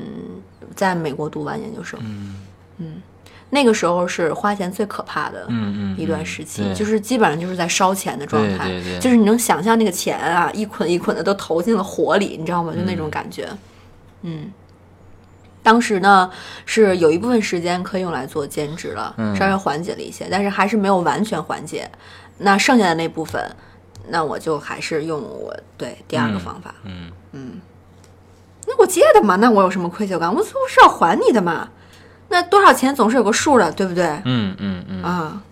[0.75, 1.99] 在美国读完研究生。
[2.77, 3.01] 嗯
[3.51, 12.73] 那个时候是花钱最可怕的嗯嗯一段时期，对就是基本上就是在烧钱的状态，对对对就是你能想象那个钱啊，一捆一捆的都投进了火里，你知道吗？
[12.73, 13.47] 就那种感觉，
[14.23, 14.51] 嗯。
[15.63, 16.27] 当时呢
[16.65, 21.87] 是有一部分时间可以用来做兼职了，嗯稍微缓解了一些，但是还是没有完全缓解。
[22.39, 23.39] 那剩下的那部分，
[24.07, 26.73] 那我就还是用我对第二个方法。
[26.83, 27.11] 嗯
[28.65, 30.33] 那我借的嘛，那我有什么愧疚感？
[30.33, 31.69] 我我是要还你的嘛，
[32.31, 34.05] 那多少钱总是有个数的，对不对？
[34.25, 35.43] 嗯嗯嗯啊。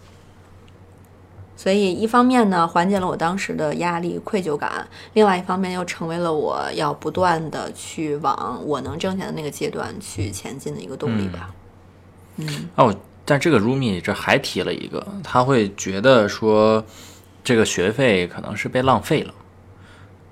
[1.55, 4.71] 所以一方面呢，缓解了我当时的压力、愧疚感；
[5.11, 11.49] 另外一方面，又成为了我要不断的去往我能挣钱的那个阶段去前进的一个动力吧。
[12.37, 16.81] 嗯，哦，但这个 Rumi 这还提了一个，他会觉得说，
[17.43, 19.33] 这个学费可能是被浪费了，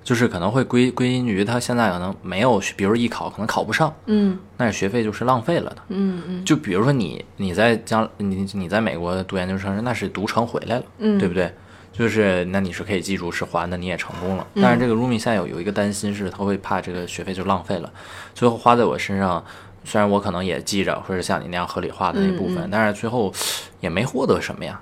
[0.02, 5.82] 就是可能会归归因于他现在可能没有，比如艺考可能考不上，嗯那学费就是浪费了的。
[5.88, 11.52] 嗯嗯就比如说你你在将你你在美国读研究生，那是读成回来了，嗯，对不对？
[11.92, 14.46] 就是那你是可以记住是还的，你也成功了。
[14.54, 17.92] 嗯但是这个 Rumi 现在有有一个担心是，他会怕这个学费就浪费了，
[18.34, 19.44] 最后花在我身上。
[19.84, 23.32] 虽然我可能也记着，或者像你那样合理化的那部分，但是最后
[23.80, 24.78] 也没获得什么呀。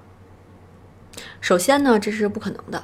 [1.41, 2.83] 首先呢，这是不可能的。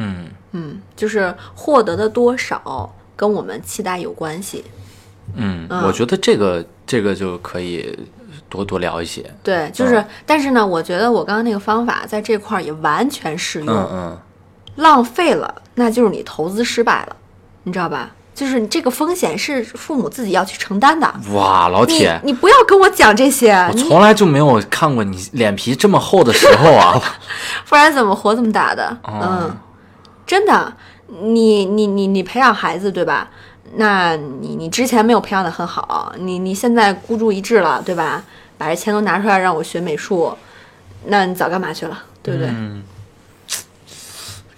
[0.00, 4.64] 嗯嗯，就是获得的多少跟我们期待有关系。
[5.36, 7.96] 嗯，嗯我觉得这个这个就可以
[8.48, 9.24] 多多聊一些。
[9.42, 13.72] 对，就是，但是呢，我觉得我刚刚那个方法在这块儿也完全适用。
[13.72, 14.18] 嗯嗯，
[14.76, 17.16] 浪费了，那就是你投资失败了，
[17.62, 18.10] 你知道吧？
[18.32, 21.06] 就是你这个风险是父母自己要去承担的。
[21.34, 26.98] 哇，老铁，你不要跟我讲这些，我从来就没有看过你脸皮这么厚的时候啊。
[27.68, 28.96] 不然怎么活这么大的？
[29.02, 29.56] 哦嗯，
[30.26, 30.76] 真的，
[31.08, 33.30] 你你你你培养孩子对吧？
[33.76, 38.24] 那你你之前没有培养的很好，你你现在孤注一掷了对吧？
[38.58, 40.36] 把这钱都拿出来让我学美术，
[41.06, 42.02] 那你早干嘛去了？
[42.22, 42.50] 对不对？
[42.50, 42.82] 嗯，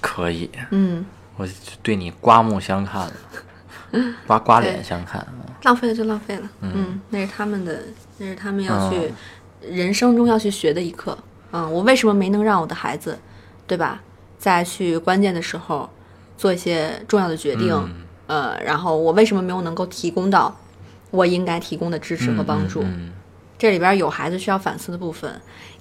[0.01, 1.05] 可以，嗯，
[1.37, 1.47] 我
[1.83, 3.13] 对你刮目相看了，
[4.27, 5.25] 刮刮脸相看。
[5.63, 7.81] 浪费了就浪费了，嗯，那是他们的，
[8.19, 9.13] 那是他们要去、
[9.61, 11.17] 人生中要去学的一课。
[11.53, 13.17] 嗯，我为什么没能让我的孩子，
[13.67, 14.01] 对吧，
[14.43, 15.89] 在去关键的时候
[16.37, 17.73] 做一些重要的决定？
[17.73, 20.53] 嗯呃，然后我为什么没有能够提供到
[21.13, 22.83] 我应该提供的支持和帮助？
[22.83, 23.13] 嗯
[23.57, 25.31] 这里边有孩子需要反思的部分，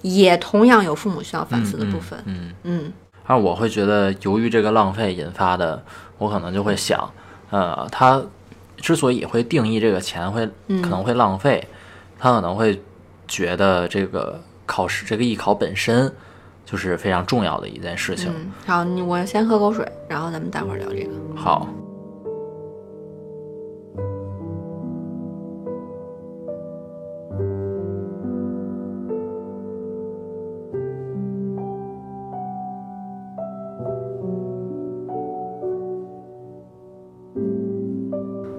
[0.02, 2.16] 也同样有父母需要反思的部分。
[2.26, 2.54] 嗯。
[2.62, 2.92] 嗯
[3.24, 5.82] 而我会觉得，由于这个浪费引发的，
[6.18, 7.10] 我可能就会想，
[7.50, 8.22] 呃，他
[8.76, 10.46] 之所以会定义这个钱会
[10.82, 11.66] 可能会浪费，
[12.20, 12.80] 他可能会
[13.26, 16.12] 觉得这个考试这个艺考本身
[16.72, 18.32] 就是非常重要的一件事情。
[18.34, 21.10] 嗯，好，你我先喝口水，然后咱们待会儿聊这个。
[21.36, 21.68] 好，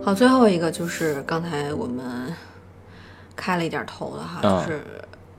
[0.04, 2.32] 好，最后一个就是刚才我们
[3.36, 4.82] 开了一点头的哈，嗯就是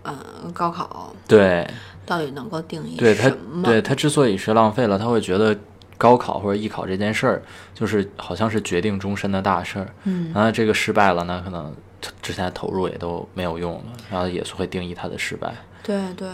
[0.03, 0.17] 呃，
[0.53, 1.67] 高考对，
[2.07, 3.31] 到底能够定义对他？
[3.63, 5.57] 对他之所以是浪费了，他会觉得
[5.97, 7.43] 高考或者艺考这件事儿，
[7.75, 9.89] 就是好像是决定终身的大事儿。
[10.05, 11.75] 嗯然后这个失败了那，可能
[12.21, 15.55] 之前的投入也都没有用了，然后也是会定义他的失败。
[15.83, 16.29] 对对，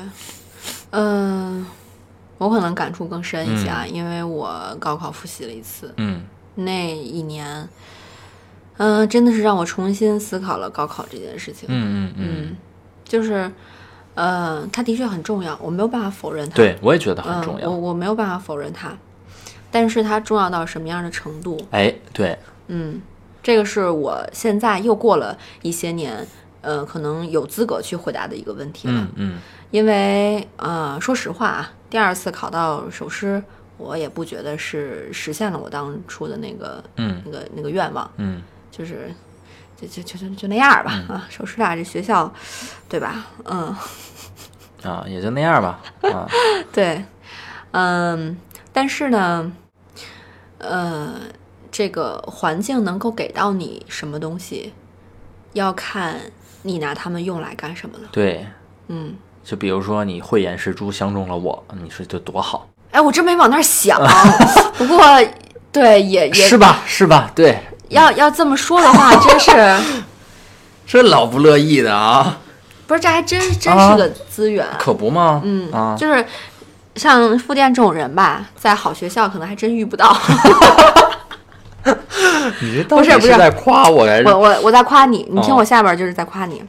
[0.91, 1.67] 嗯、
[2.39, 6.23] 我可能感触更深一些啊，因为我高考复习了一次，嗯
[6.57, 7.69] 那一年，
[8.79, 11.69] 嗯、真的是让我重新思考了高考这件事情。
[11.69, 12.57] 嗯嗯嗯，嗯，
[13.05, 13.51] 就是，
[14.15, 16.57] 呃，它的确很重要，我没有办法否认它。
[16.57, 17.71] 对我也觉得很重嗯、我要。
[17.71, 18.97] 我没有办法否认它，
[19.71, 21.61] 但是它重要到什么样的程度？
[21.71, 22.37] 哎，对，
[22.67, 23.01] 嗯，
[23.43, 26.27] 这个是我现在又过了一些年，
[26.61, 28.95] 呃，可能有资格去回答的一个问题了。
[28.95, 29.39] 嗯嗯
[29.71, 33.41] 因为呃，说实话啊，第二次考到首师，
[33.79, 38.43] 我也不觉得是实现了我当初的那个嗯那个那个愿望，嗯
[38.73, 39.15] 就是
[39.81, 41.27] 就就就就就那样吧、啊。
[41.31, 42.33] 首师大这学校，
[42.89, 43.27] 对吧？
[43.45, 43.75] 嗯，
[44.83, 45.81] 啊，也就那样吧。
[46.03, 46.29] 啊，
[46.73, 47.05] 对，
[47.71, 48.37] 嗯，
[48.73, 49.51] 但是呢，
[50.59, 51.15] 呃，
[51.71, 54.73] 这个环境能够给到你什么东西，
[55.55, 56.21] 要看
[56.63, 58.09] 你拿它们用来干什么了。
[58.13, 58.47] 对，
[58.89, 63.99] 嗯，就比如说你慧眼识珠相中了我，你说这多好，哎，我真没往那儿想，
[64.77, 65.01] 不过
[65.73, 66.83] 对，也也是吧？
[66.85, 67.31] 是吧？
[67.35, 67.59] 对，
[67.91, 69.77] 要要这么说的话，真是
[70.87, 72.39] 这老不乐意的啊，
[72.87, 73.01] 不是？
[73.01, 74.67] 这还真真啊是个资源。
[74.79, 75.41] 可不吗？
[75.45, 76.25] 嗯，啊，就是
[76.97, 80.17] 像傅店这种人吧，在好学校可能还真遇不到。
[82.61, 84.39] 你这到不是不是在夸我还是我？
[84.39, 86.63] 我我在夸你，你听哦我下边就是在夸你。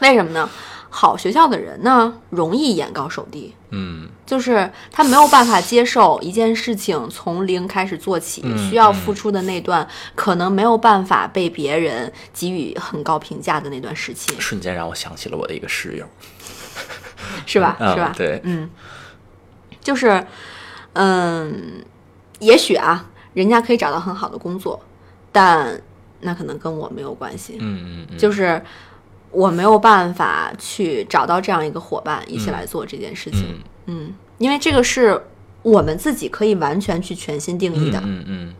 [0.00, 0.48] 为什么呢？
[0.96, 4.08] 好学校的人呢，容易眼高手低，嗯。
[4.24, 16.06] 就是他没有办法接受一件事情从零开始做起，嗯需要付出的那段，可能没有办法被别人给予很高评价的那段时期，瞬间让我想起了我的一个室友，
[17.44, 17.76] 是吧？
[17.80, 18.12] 嗯是吧？
[18.16, 18.40] 对。
[18.44, 18.70] 嗯，
[19.82, 20.24] 就是，
[20.94, 21.84] 嗯，
[22.38, 24.80] 也许啊，人家可以找到很好的工作，
[25.32, 25.78] 但
[26.20, 28.62] 那可能跟我没有关系，嗯嗯嗯，就是
[29.34, 33.44] 我没有办法去找到这样一个伙伴一起来做这件事情。
[33.48, 35.20] 嗯嗯，因为这个是
[35.62, 38.00] 我们自己可以完全去全新定义的。
[38.04, 38.54] 嗯嗯。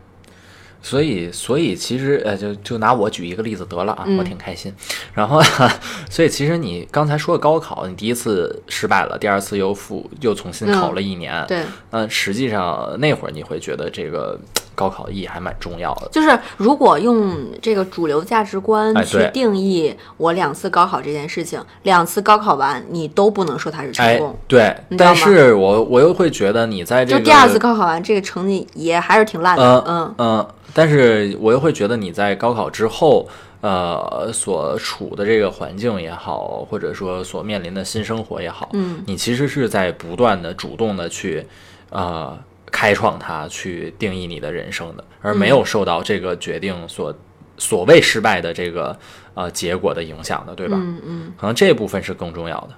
[0.81, 4.71] 所以，所以其实，呃，就就拿我举一个例子得了啊，嗯我挺开心。
[5.15, 5.41] 然后，
[6.11, 14.39] 所以其实你刚才说的高考，你第一次失败了，第二次又复又重新考了一年，对，嗯实际上那会儿你会觉得这个
[14.75, 16.09] 高考意义还蛮重要的。
[16.11, 29.63] 就是如果用这个主流价值观去定义我两次高考这件事情，两次高考完你都不能说它是成哎功。，对，但是我我又会觉得你在这个就第二次高考完，这个成绩也还是挺烂的。
[29.63, 33.27] 嗯嗯嗯，但是我又会觉得你在高考之后，
[33.61, 41.45] 呃，所处的这个环境也好，或者说所面临的新生活也好，嗯，你其实是在不断的主动的去，
[41.89, 42.37] 呃，
[42.75, 47.15] 开创它，去定义你的人生的，而没有受到这个决定所
[47.57, 48.99] 所谓失败的这个
[49.33, 50.75] 呃结果的影响的，对吧？
[50.77, 52.71] 嗯嗯，可能这部分是更重要的。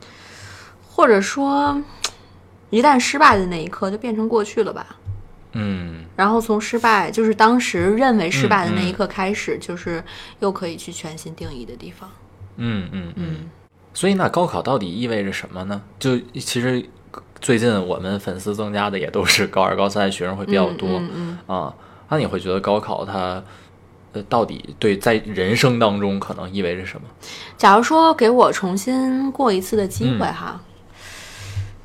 [0.87, 1.81] 或者说，
[2.69, 4.85] 一旦失败的那一刻就变成过去了吧。
[5.53, 10.03] 嗯然后从失败，就是当时认为失败的那一刻开始，就是
[10.41, 12.07] 又可以去全新定义的地方。
[12.57, 13.49] 嗯嗯嗯。
[13.95, 15.81] 所以那高考到底意味着什么呢？
[15.97, 16.87] 就其实
[17.47, 21.73] 最近我们粉丝增加的也都是高二、高三的学生会比较多啊、嗯嗯
[22.09, 23.41] 那你会觉得高考它
[24.11, 27.07] 呃到底对在人生当中可能意味着什么？
[27.55, 30.59] 假如说给我重新过一次的机会哈，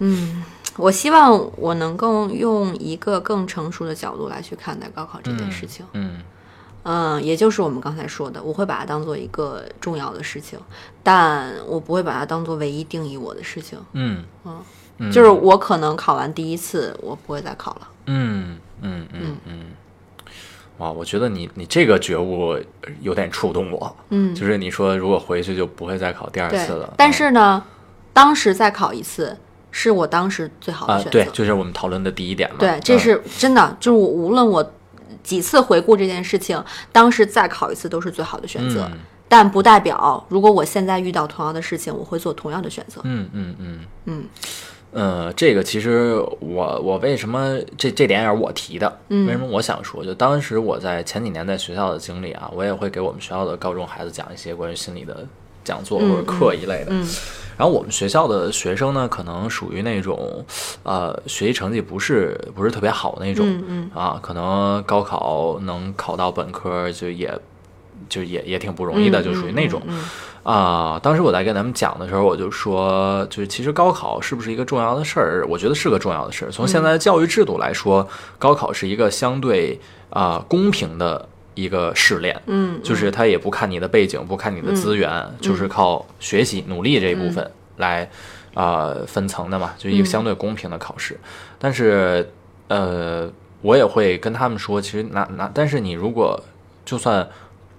[0.00, 0.42] 嗯，
[0.76, 5.86] 我希望我能够用一个更成熟的角度来去看待高考这件事情。
[5.92, 6.20] 嗯
[6.82, 10.58] 嗯，也就是我们刚才说的，我会把它当做一个重要的事情，
[11.04, 13.78] 但我不会把它当做唯一定义我的事情。
[13.92, 14.60] 嗯嗯
[15.03, 17.88] 嗯，就是我可能考完第一次，我不会再考了。
[18.07, 19.61] 嗯嗯嗯嗯。
[20.78, 22.57] 哇，我觉得你你这个觉悟
[23.00, 26.94] 有点触动我，嗯，就是你说如果回去就不会再考第二次了，。
[26.96, 27.62] 但是呢，
[28.12, 29.36] 当时再考一次，
[29.70, 31.11] 是我当时最好的啊、选择。
[31.11, 32.57] 对，就是我们讨论的第一点嘛。
[32.59, 34.72] 对，这嗯是真的，就是我无论我
[35.22, 38.88] 几次回顾这件事情，当时再考一次都是最好的选择。
[38.92, 38.98] 嗯
[39.28, 43.00] 但不代表，如果我现在遇到同样的事情，我会做同样的选择。
[43.05, 44.24] 嗯嗯嗯嗯
[44.93, 50.05] 呃，这个其实我我为什么这这点也是我提的，嗯为什么我想说？
[50.05, 55.26] 就当时我在前几年在学校的经历啊，我也会给我们学校的高中孩子讲一些关于心理的
[55.64, 56.88] 讲座或者课一类的。
[56.90, 57.09] 嗯
[57.59, 60.45] 然后我们学校的学生呢，可能属于那种
[60.82, 67.30] 呃学习成绩不是不是特别好那种、嗯嗯啊，可能高考能考到本科就也
[68.09, 69.80] 就也也挺不容易的，就属于那种。
[70.45, 75.47] 嗯啊、当时我在跟他们讲的时候，我就说，就是其实高考是不是一个重要的事儿？
[75.49, 76.51] 我觉得是个重要的事儿。
[76.51, 78.07] 从现在的教育制度来说，
[78.38, 79.80] 高考是一个相对
[80.11, 88.11] 啊、公平的一个试炼，嗯，就是他也不看你的背景，不看你的资源，就是靠学习努力这一部分来
[88.55, 91.18] 啊、分层的嘛，就一个相对公平的考试。
[91.59, 92.28] 但是
[92.68, 93.30] 呃，
[93.61, 96.38] 我也会跟他们说，其实那那，但是你如果
[96.84, 97.26] 就算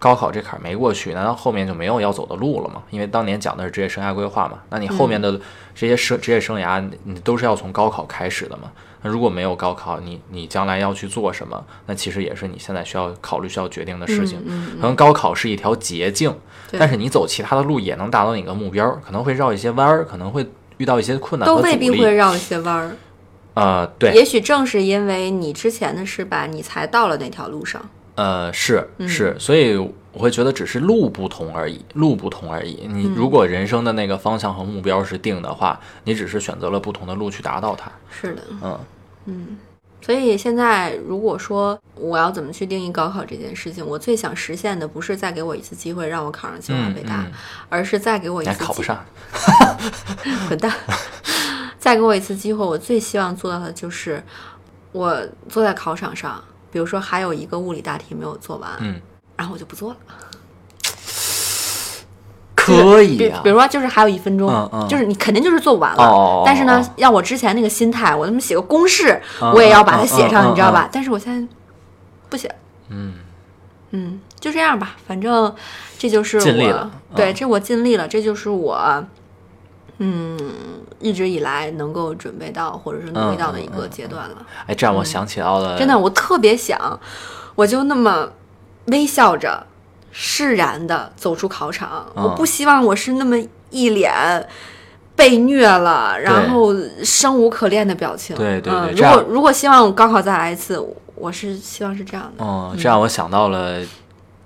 [0.03, 2.83] 高考这坎儿没过去，难道后面就没有要走的路了吗？
[2.89, 5.39] 因为当年讲的是职业生涯规划嘛，那你后面的
[5.73, 8.69] 这些生职业生涯，你你都是要从高考开始的嘛。
[9.01, 11.63] 那如果没有高考，你你将来要去做什么？
[11.85, 14.43] 那其实也是你现在需要考虑、需要决定的事情。
[14.45, 16.35] 嗯可能高考是一条捷径，
[16.77, 20.45] 但是你走其他的路也能达到你的目标，可能会绕一些弯儿，可能会
[20.79, 21.55] 遇到一些困难都。
[21.57, 22.91] 未必会绕一些弯儿。
[23.53, 27.81] 呃，对，也许正是因为你之前的失败，你才到了那条路上。
[28.16, 32.88] 呃，是嗯是，所以我会觉得只是路不同而已，路不同而已。
[32.88, 37.91] 你如果人生的那个方向和目标是定的话，你只是选择了不同的路去达到它。
[38.11, 38.80] 是的，嗯
[39.26, 39.57] 嗯
[40.05, 47.32] 所以现在如果说我要怎么去定义高考这件事情，我最想实现的不是再给我一次机会让我考上清华嗯北大，嗯，
[47.70, 49.05] 而是再给我一次机考不上，
[50.49, 50.74] 滚蛋！
[51.80, 54.22] 再给我一次机会，我最希望做到的就是，
[54.91, 56.43] 我坐在考场上，
[56.74, 58.99] 比如说还有一个物理大题没有做完，嗯，
[59.38, 59.97] 然后我就不做了。
[62.55, 63.49] 可以啊比比。
[63.51, 70.89] 如说，就是还有一分钟，嗯嗯就是你肯定就是做完了，但是呢哦，要我之前那个心态，我他妈写个公式，嗯我也要把它写上，你知道吧？
[70.91, 71.47] 但是我现在
[72.30, 72.53] 不写，
[72.89, 73.13] 嗯
[73.91, 75.53] 嗯，就这样吧，反正
[75.99, 79.05] 这就是我对，嗯这我尽力了，这就是我。
[79.99, 80.37] 嗯，
[80.99, 84.35] 一直以来能够准备到或者是努力到的一个阶段了。
[84.65, 86.99] 哎，这让我想起到了，嗯真的，我特别想，
[87.55, 88.27] 我就那么
[88.85, 89.65] 微笑着、
[90.11, 92.05] 释然的走出考场。
[92.15, 93.37] 嗯我不希望我是那么
[93.69, 94.11] 一脸
[95.15, 96.73] 被虐了，然后
[97.03, 98.35] 生无可恋的表情。
[98.35, 100.83] 对对对嗯，如果如果希望高考再来一次，
[101.15, 102.43] 我是希望是这样的。
[102.43, 103.79] 嗯，这让我想到了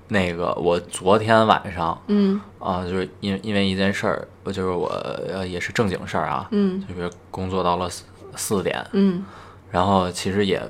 [0.07, 2.39] 那个我昨天晚上嗯。
[2.59, 4.87] 啊，就是因因为一件事儿，我就是我
[5.29, 6.83] 呃也是正经事儿啊，嗯。
[6.87, 8.03] 就是工作到了四
[8.35, 9.23] 四点，嗯。
[9.69, 10.61] 然后其实也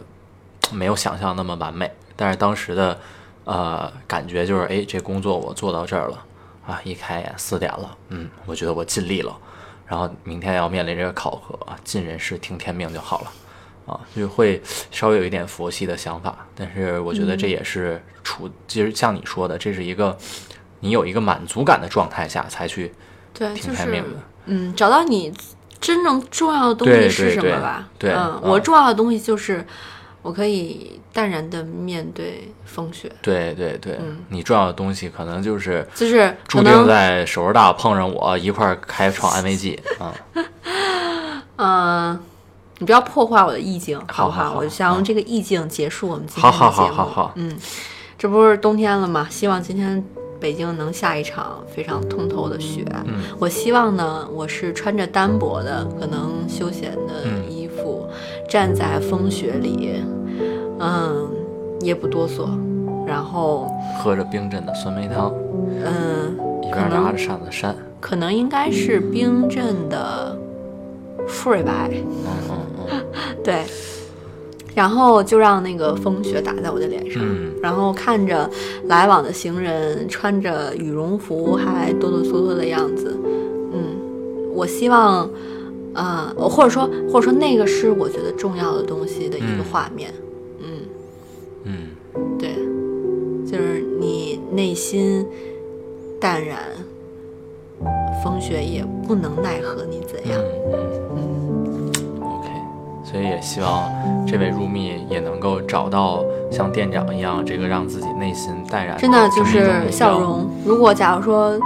[0.72, 3.00] 没有想象那么完美，但是当时的
[3.46, 6.24] 呃感觉就是，哎，这工作我做到这儿了
[6.66, 9.38] 啊，一开眼四点了，嗯，我觉得我尽力了，
[9.86, 13.32] 然后明天要面临这个考核啊，尽人事听天命就好了。
[13.88, 14.62] 啊，就会
[14.92, 20.16] 稍微有一点佛系的想法，但是我觉得这也是处，其实像你说的，这是一个
[20.82, 22.94] 你有一个满足感的状态下才去
[23.34, 24.04] 对，就是。
[24.50, 25.34] 嗯，找到你
[25.82, 27.90] 真正重要的东西是什么吧？
[28.00, 29.66] 对我重要的东西就是
[30.22, 40.14] 我可以淡然的面对风雪，对对对，嗯你重要的东西可能就是就是注定在首师大碰上我一块儿开创安慰剂 啊。
[41.58, 42.20] 嗯。
[42.80, 44.56] 你不要破坏我的意境，不好不好？
[44.58, 46.96] 我想用这个意境结束我们今好好天的节目。
[46.98, 47.24] 好好。
[47.24, 47.56] 好嗯，
[48.18, 49.28] 这不是冬天了吗？
[49.30, 50.04] 希望今天
[50.40, 52.86] 北京能下一场非常通透的雪。
[53.06, 53.22] 嗯。
[53.40, 57.50] 我希望呢，我是穿着单薄的、可能休闲的嗯。
[57.50, 58.08] 衣服，
[58.48, 60.04] 站在风雪里，
[60.80, 61.28] 嗯，
[61.82, 62.48] 也不哆嗦，
[63.08, 65.34] 然后，喝着冰镇的酸梅汤，
[65.84, 67.76] 嗯，一边拿着扇子扇。
[68.00, 70.38] 可能应该是冰镇的
[71.28, 72.58] 馥芮白，嗯嗯嗯
[73.44, 73.64] 对，
[74.76, 77.52] 然后就让那个风雪打在我的脸上，嗯。
[77.62, 78.50] 然后看着
[78.86, 83.18] 来往的行人穿着羽绒服还哆哆嗦嗦的样子，
[83.74, 83.98] 嗯，
[84.54, 85.30] 我希望，
[85.94, 89.64] 呃，或者说或者说那个是我觉得重要的东西的一个嗯。
[89.72, 90.14] 画面，
[90.62, 90.68] 嗯，
[91.64, 91.74] 嗯。
[92.38, 92.54] 对，
[93.46, 95.26] 就是你内心
[96.20, 96.60] 淡然，
[98.24, 100.40] 风雪也不能奈何你怎样，
[101.16, 101.37] 嗯
[103.10, 103.90] 所以也希望
[104.28, 110.20] 这位入蜜也能够找到像店长一样，这个让自己内心淡然，真的就是笑。
[110.20, 110.50] 容。
[110.66, 111.58] 如果假如说，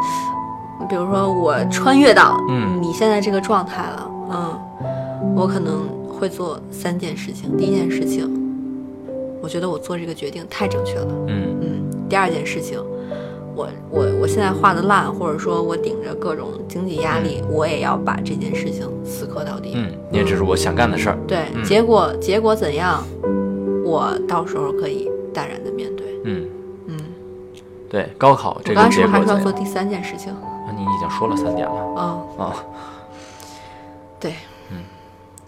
[0.87, 7.57] 比如说我穿越到嗯你现在这个状态了，嗯，我可能会做三件事情。
[7.57, 8.29] 第一件事情，
[9.41, 11.67] 我觉得我做这个决定太正确了，嗯嗯。
[12.07, 12.77] 第二件事情，
[13.55, 19.73] 我我我现在画的烂，或者说我顶着各种经济压力，我也要把这件事情死磕到底。
[19.75, 21.17] 嗯，因为这是我想干的事儿。
[21.27, 23.03] 对，嗯结果结果怎样，
[23.83, 26.05] 我到时候可以淡然的面对。
[26.23, 26.47] 嗯，
[26.87, 26.99] 嗯，
[27.89, 29.25] 对，高考这个我刚才是结果怎样？
[29.25, 30.33] 不是还是要做第三件事情？
[30.67, 32.55] 那你已经说了三点了啊、啊。
[34.19, 34.35] 对，嗯，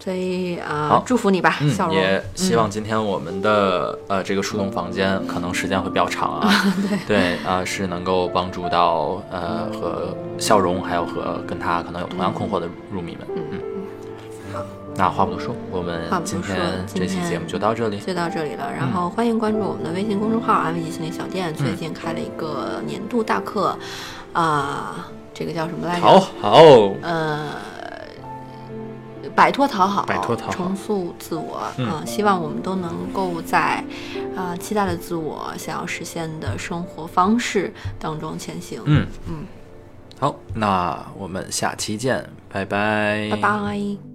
[0.04, 1.02] 所以啊、好。
[1.06, 1.96] 祝福你吧，笑嗯，容。
[1.96, 6.50] 也希望今天我们的、呃这个树洞房间可能时间会比较长啊，
[6.86, 6.98] 对。
[7.06, 13.26] 对啊、是能够帮助到呃和笑容还有和跟他可能有同样困惑的入迷们。
[13.34, 13.60] 嗯嗯。
[14.52, 14.60] 好，
[14.94, 16.56] 那话不多说，我们今天
[16.94, 17.98] 这期节目就到这里。
[17.98, 23.74] 就到这里了，然嗯后欢迎关注我们的微信公众号“安慰剂心理小店”，最近开了一个年度大课，
[24.34, 26.02] 啊、这个叫什么来着？
[26.06, 26.62] 好好，
[27.02, 27.48] 呃，
[29.34, 31.60] 摆脱讨好，摆脱讨好重塑自我。
[31.76, 33.82] 嗯啊希望我们都能够在
[34.36, 38.80] 啊、期待的自我想要实现的生活方式当中前行。
[38.84, 39.44] 嗯嗯，
[40.18, 44.13] 好，那我们下期见，拜拜，拜拜。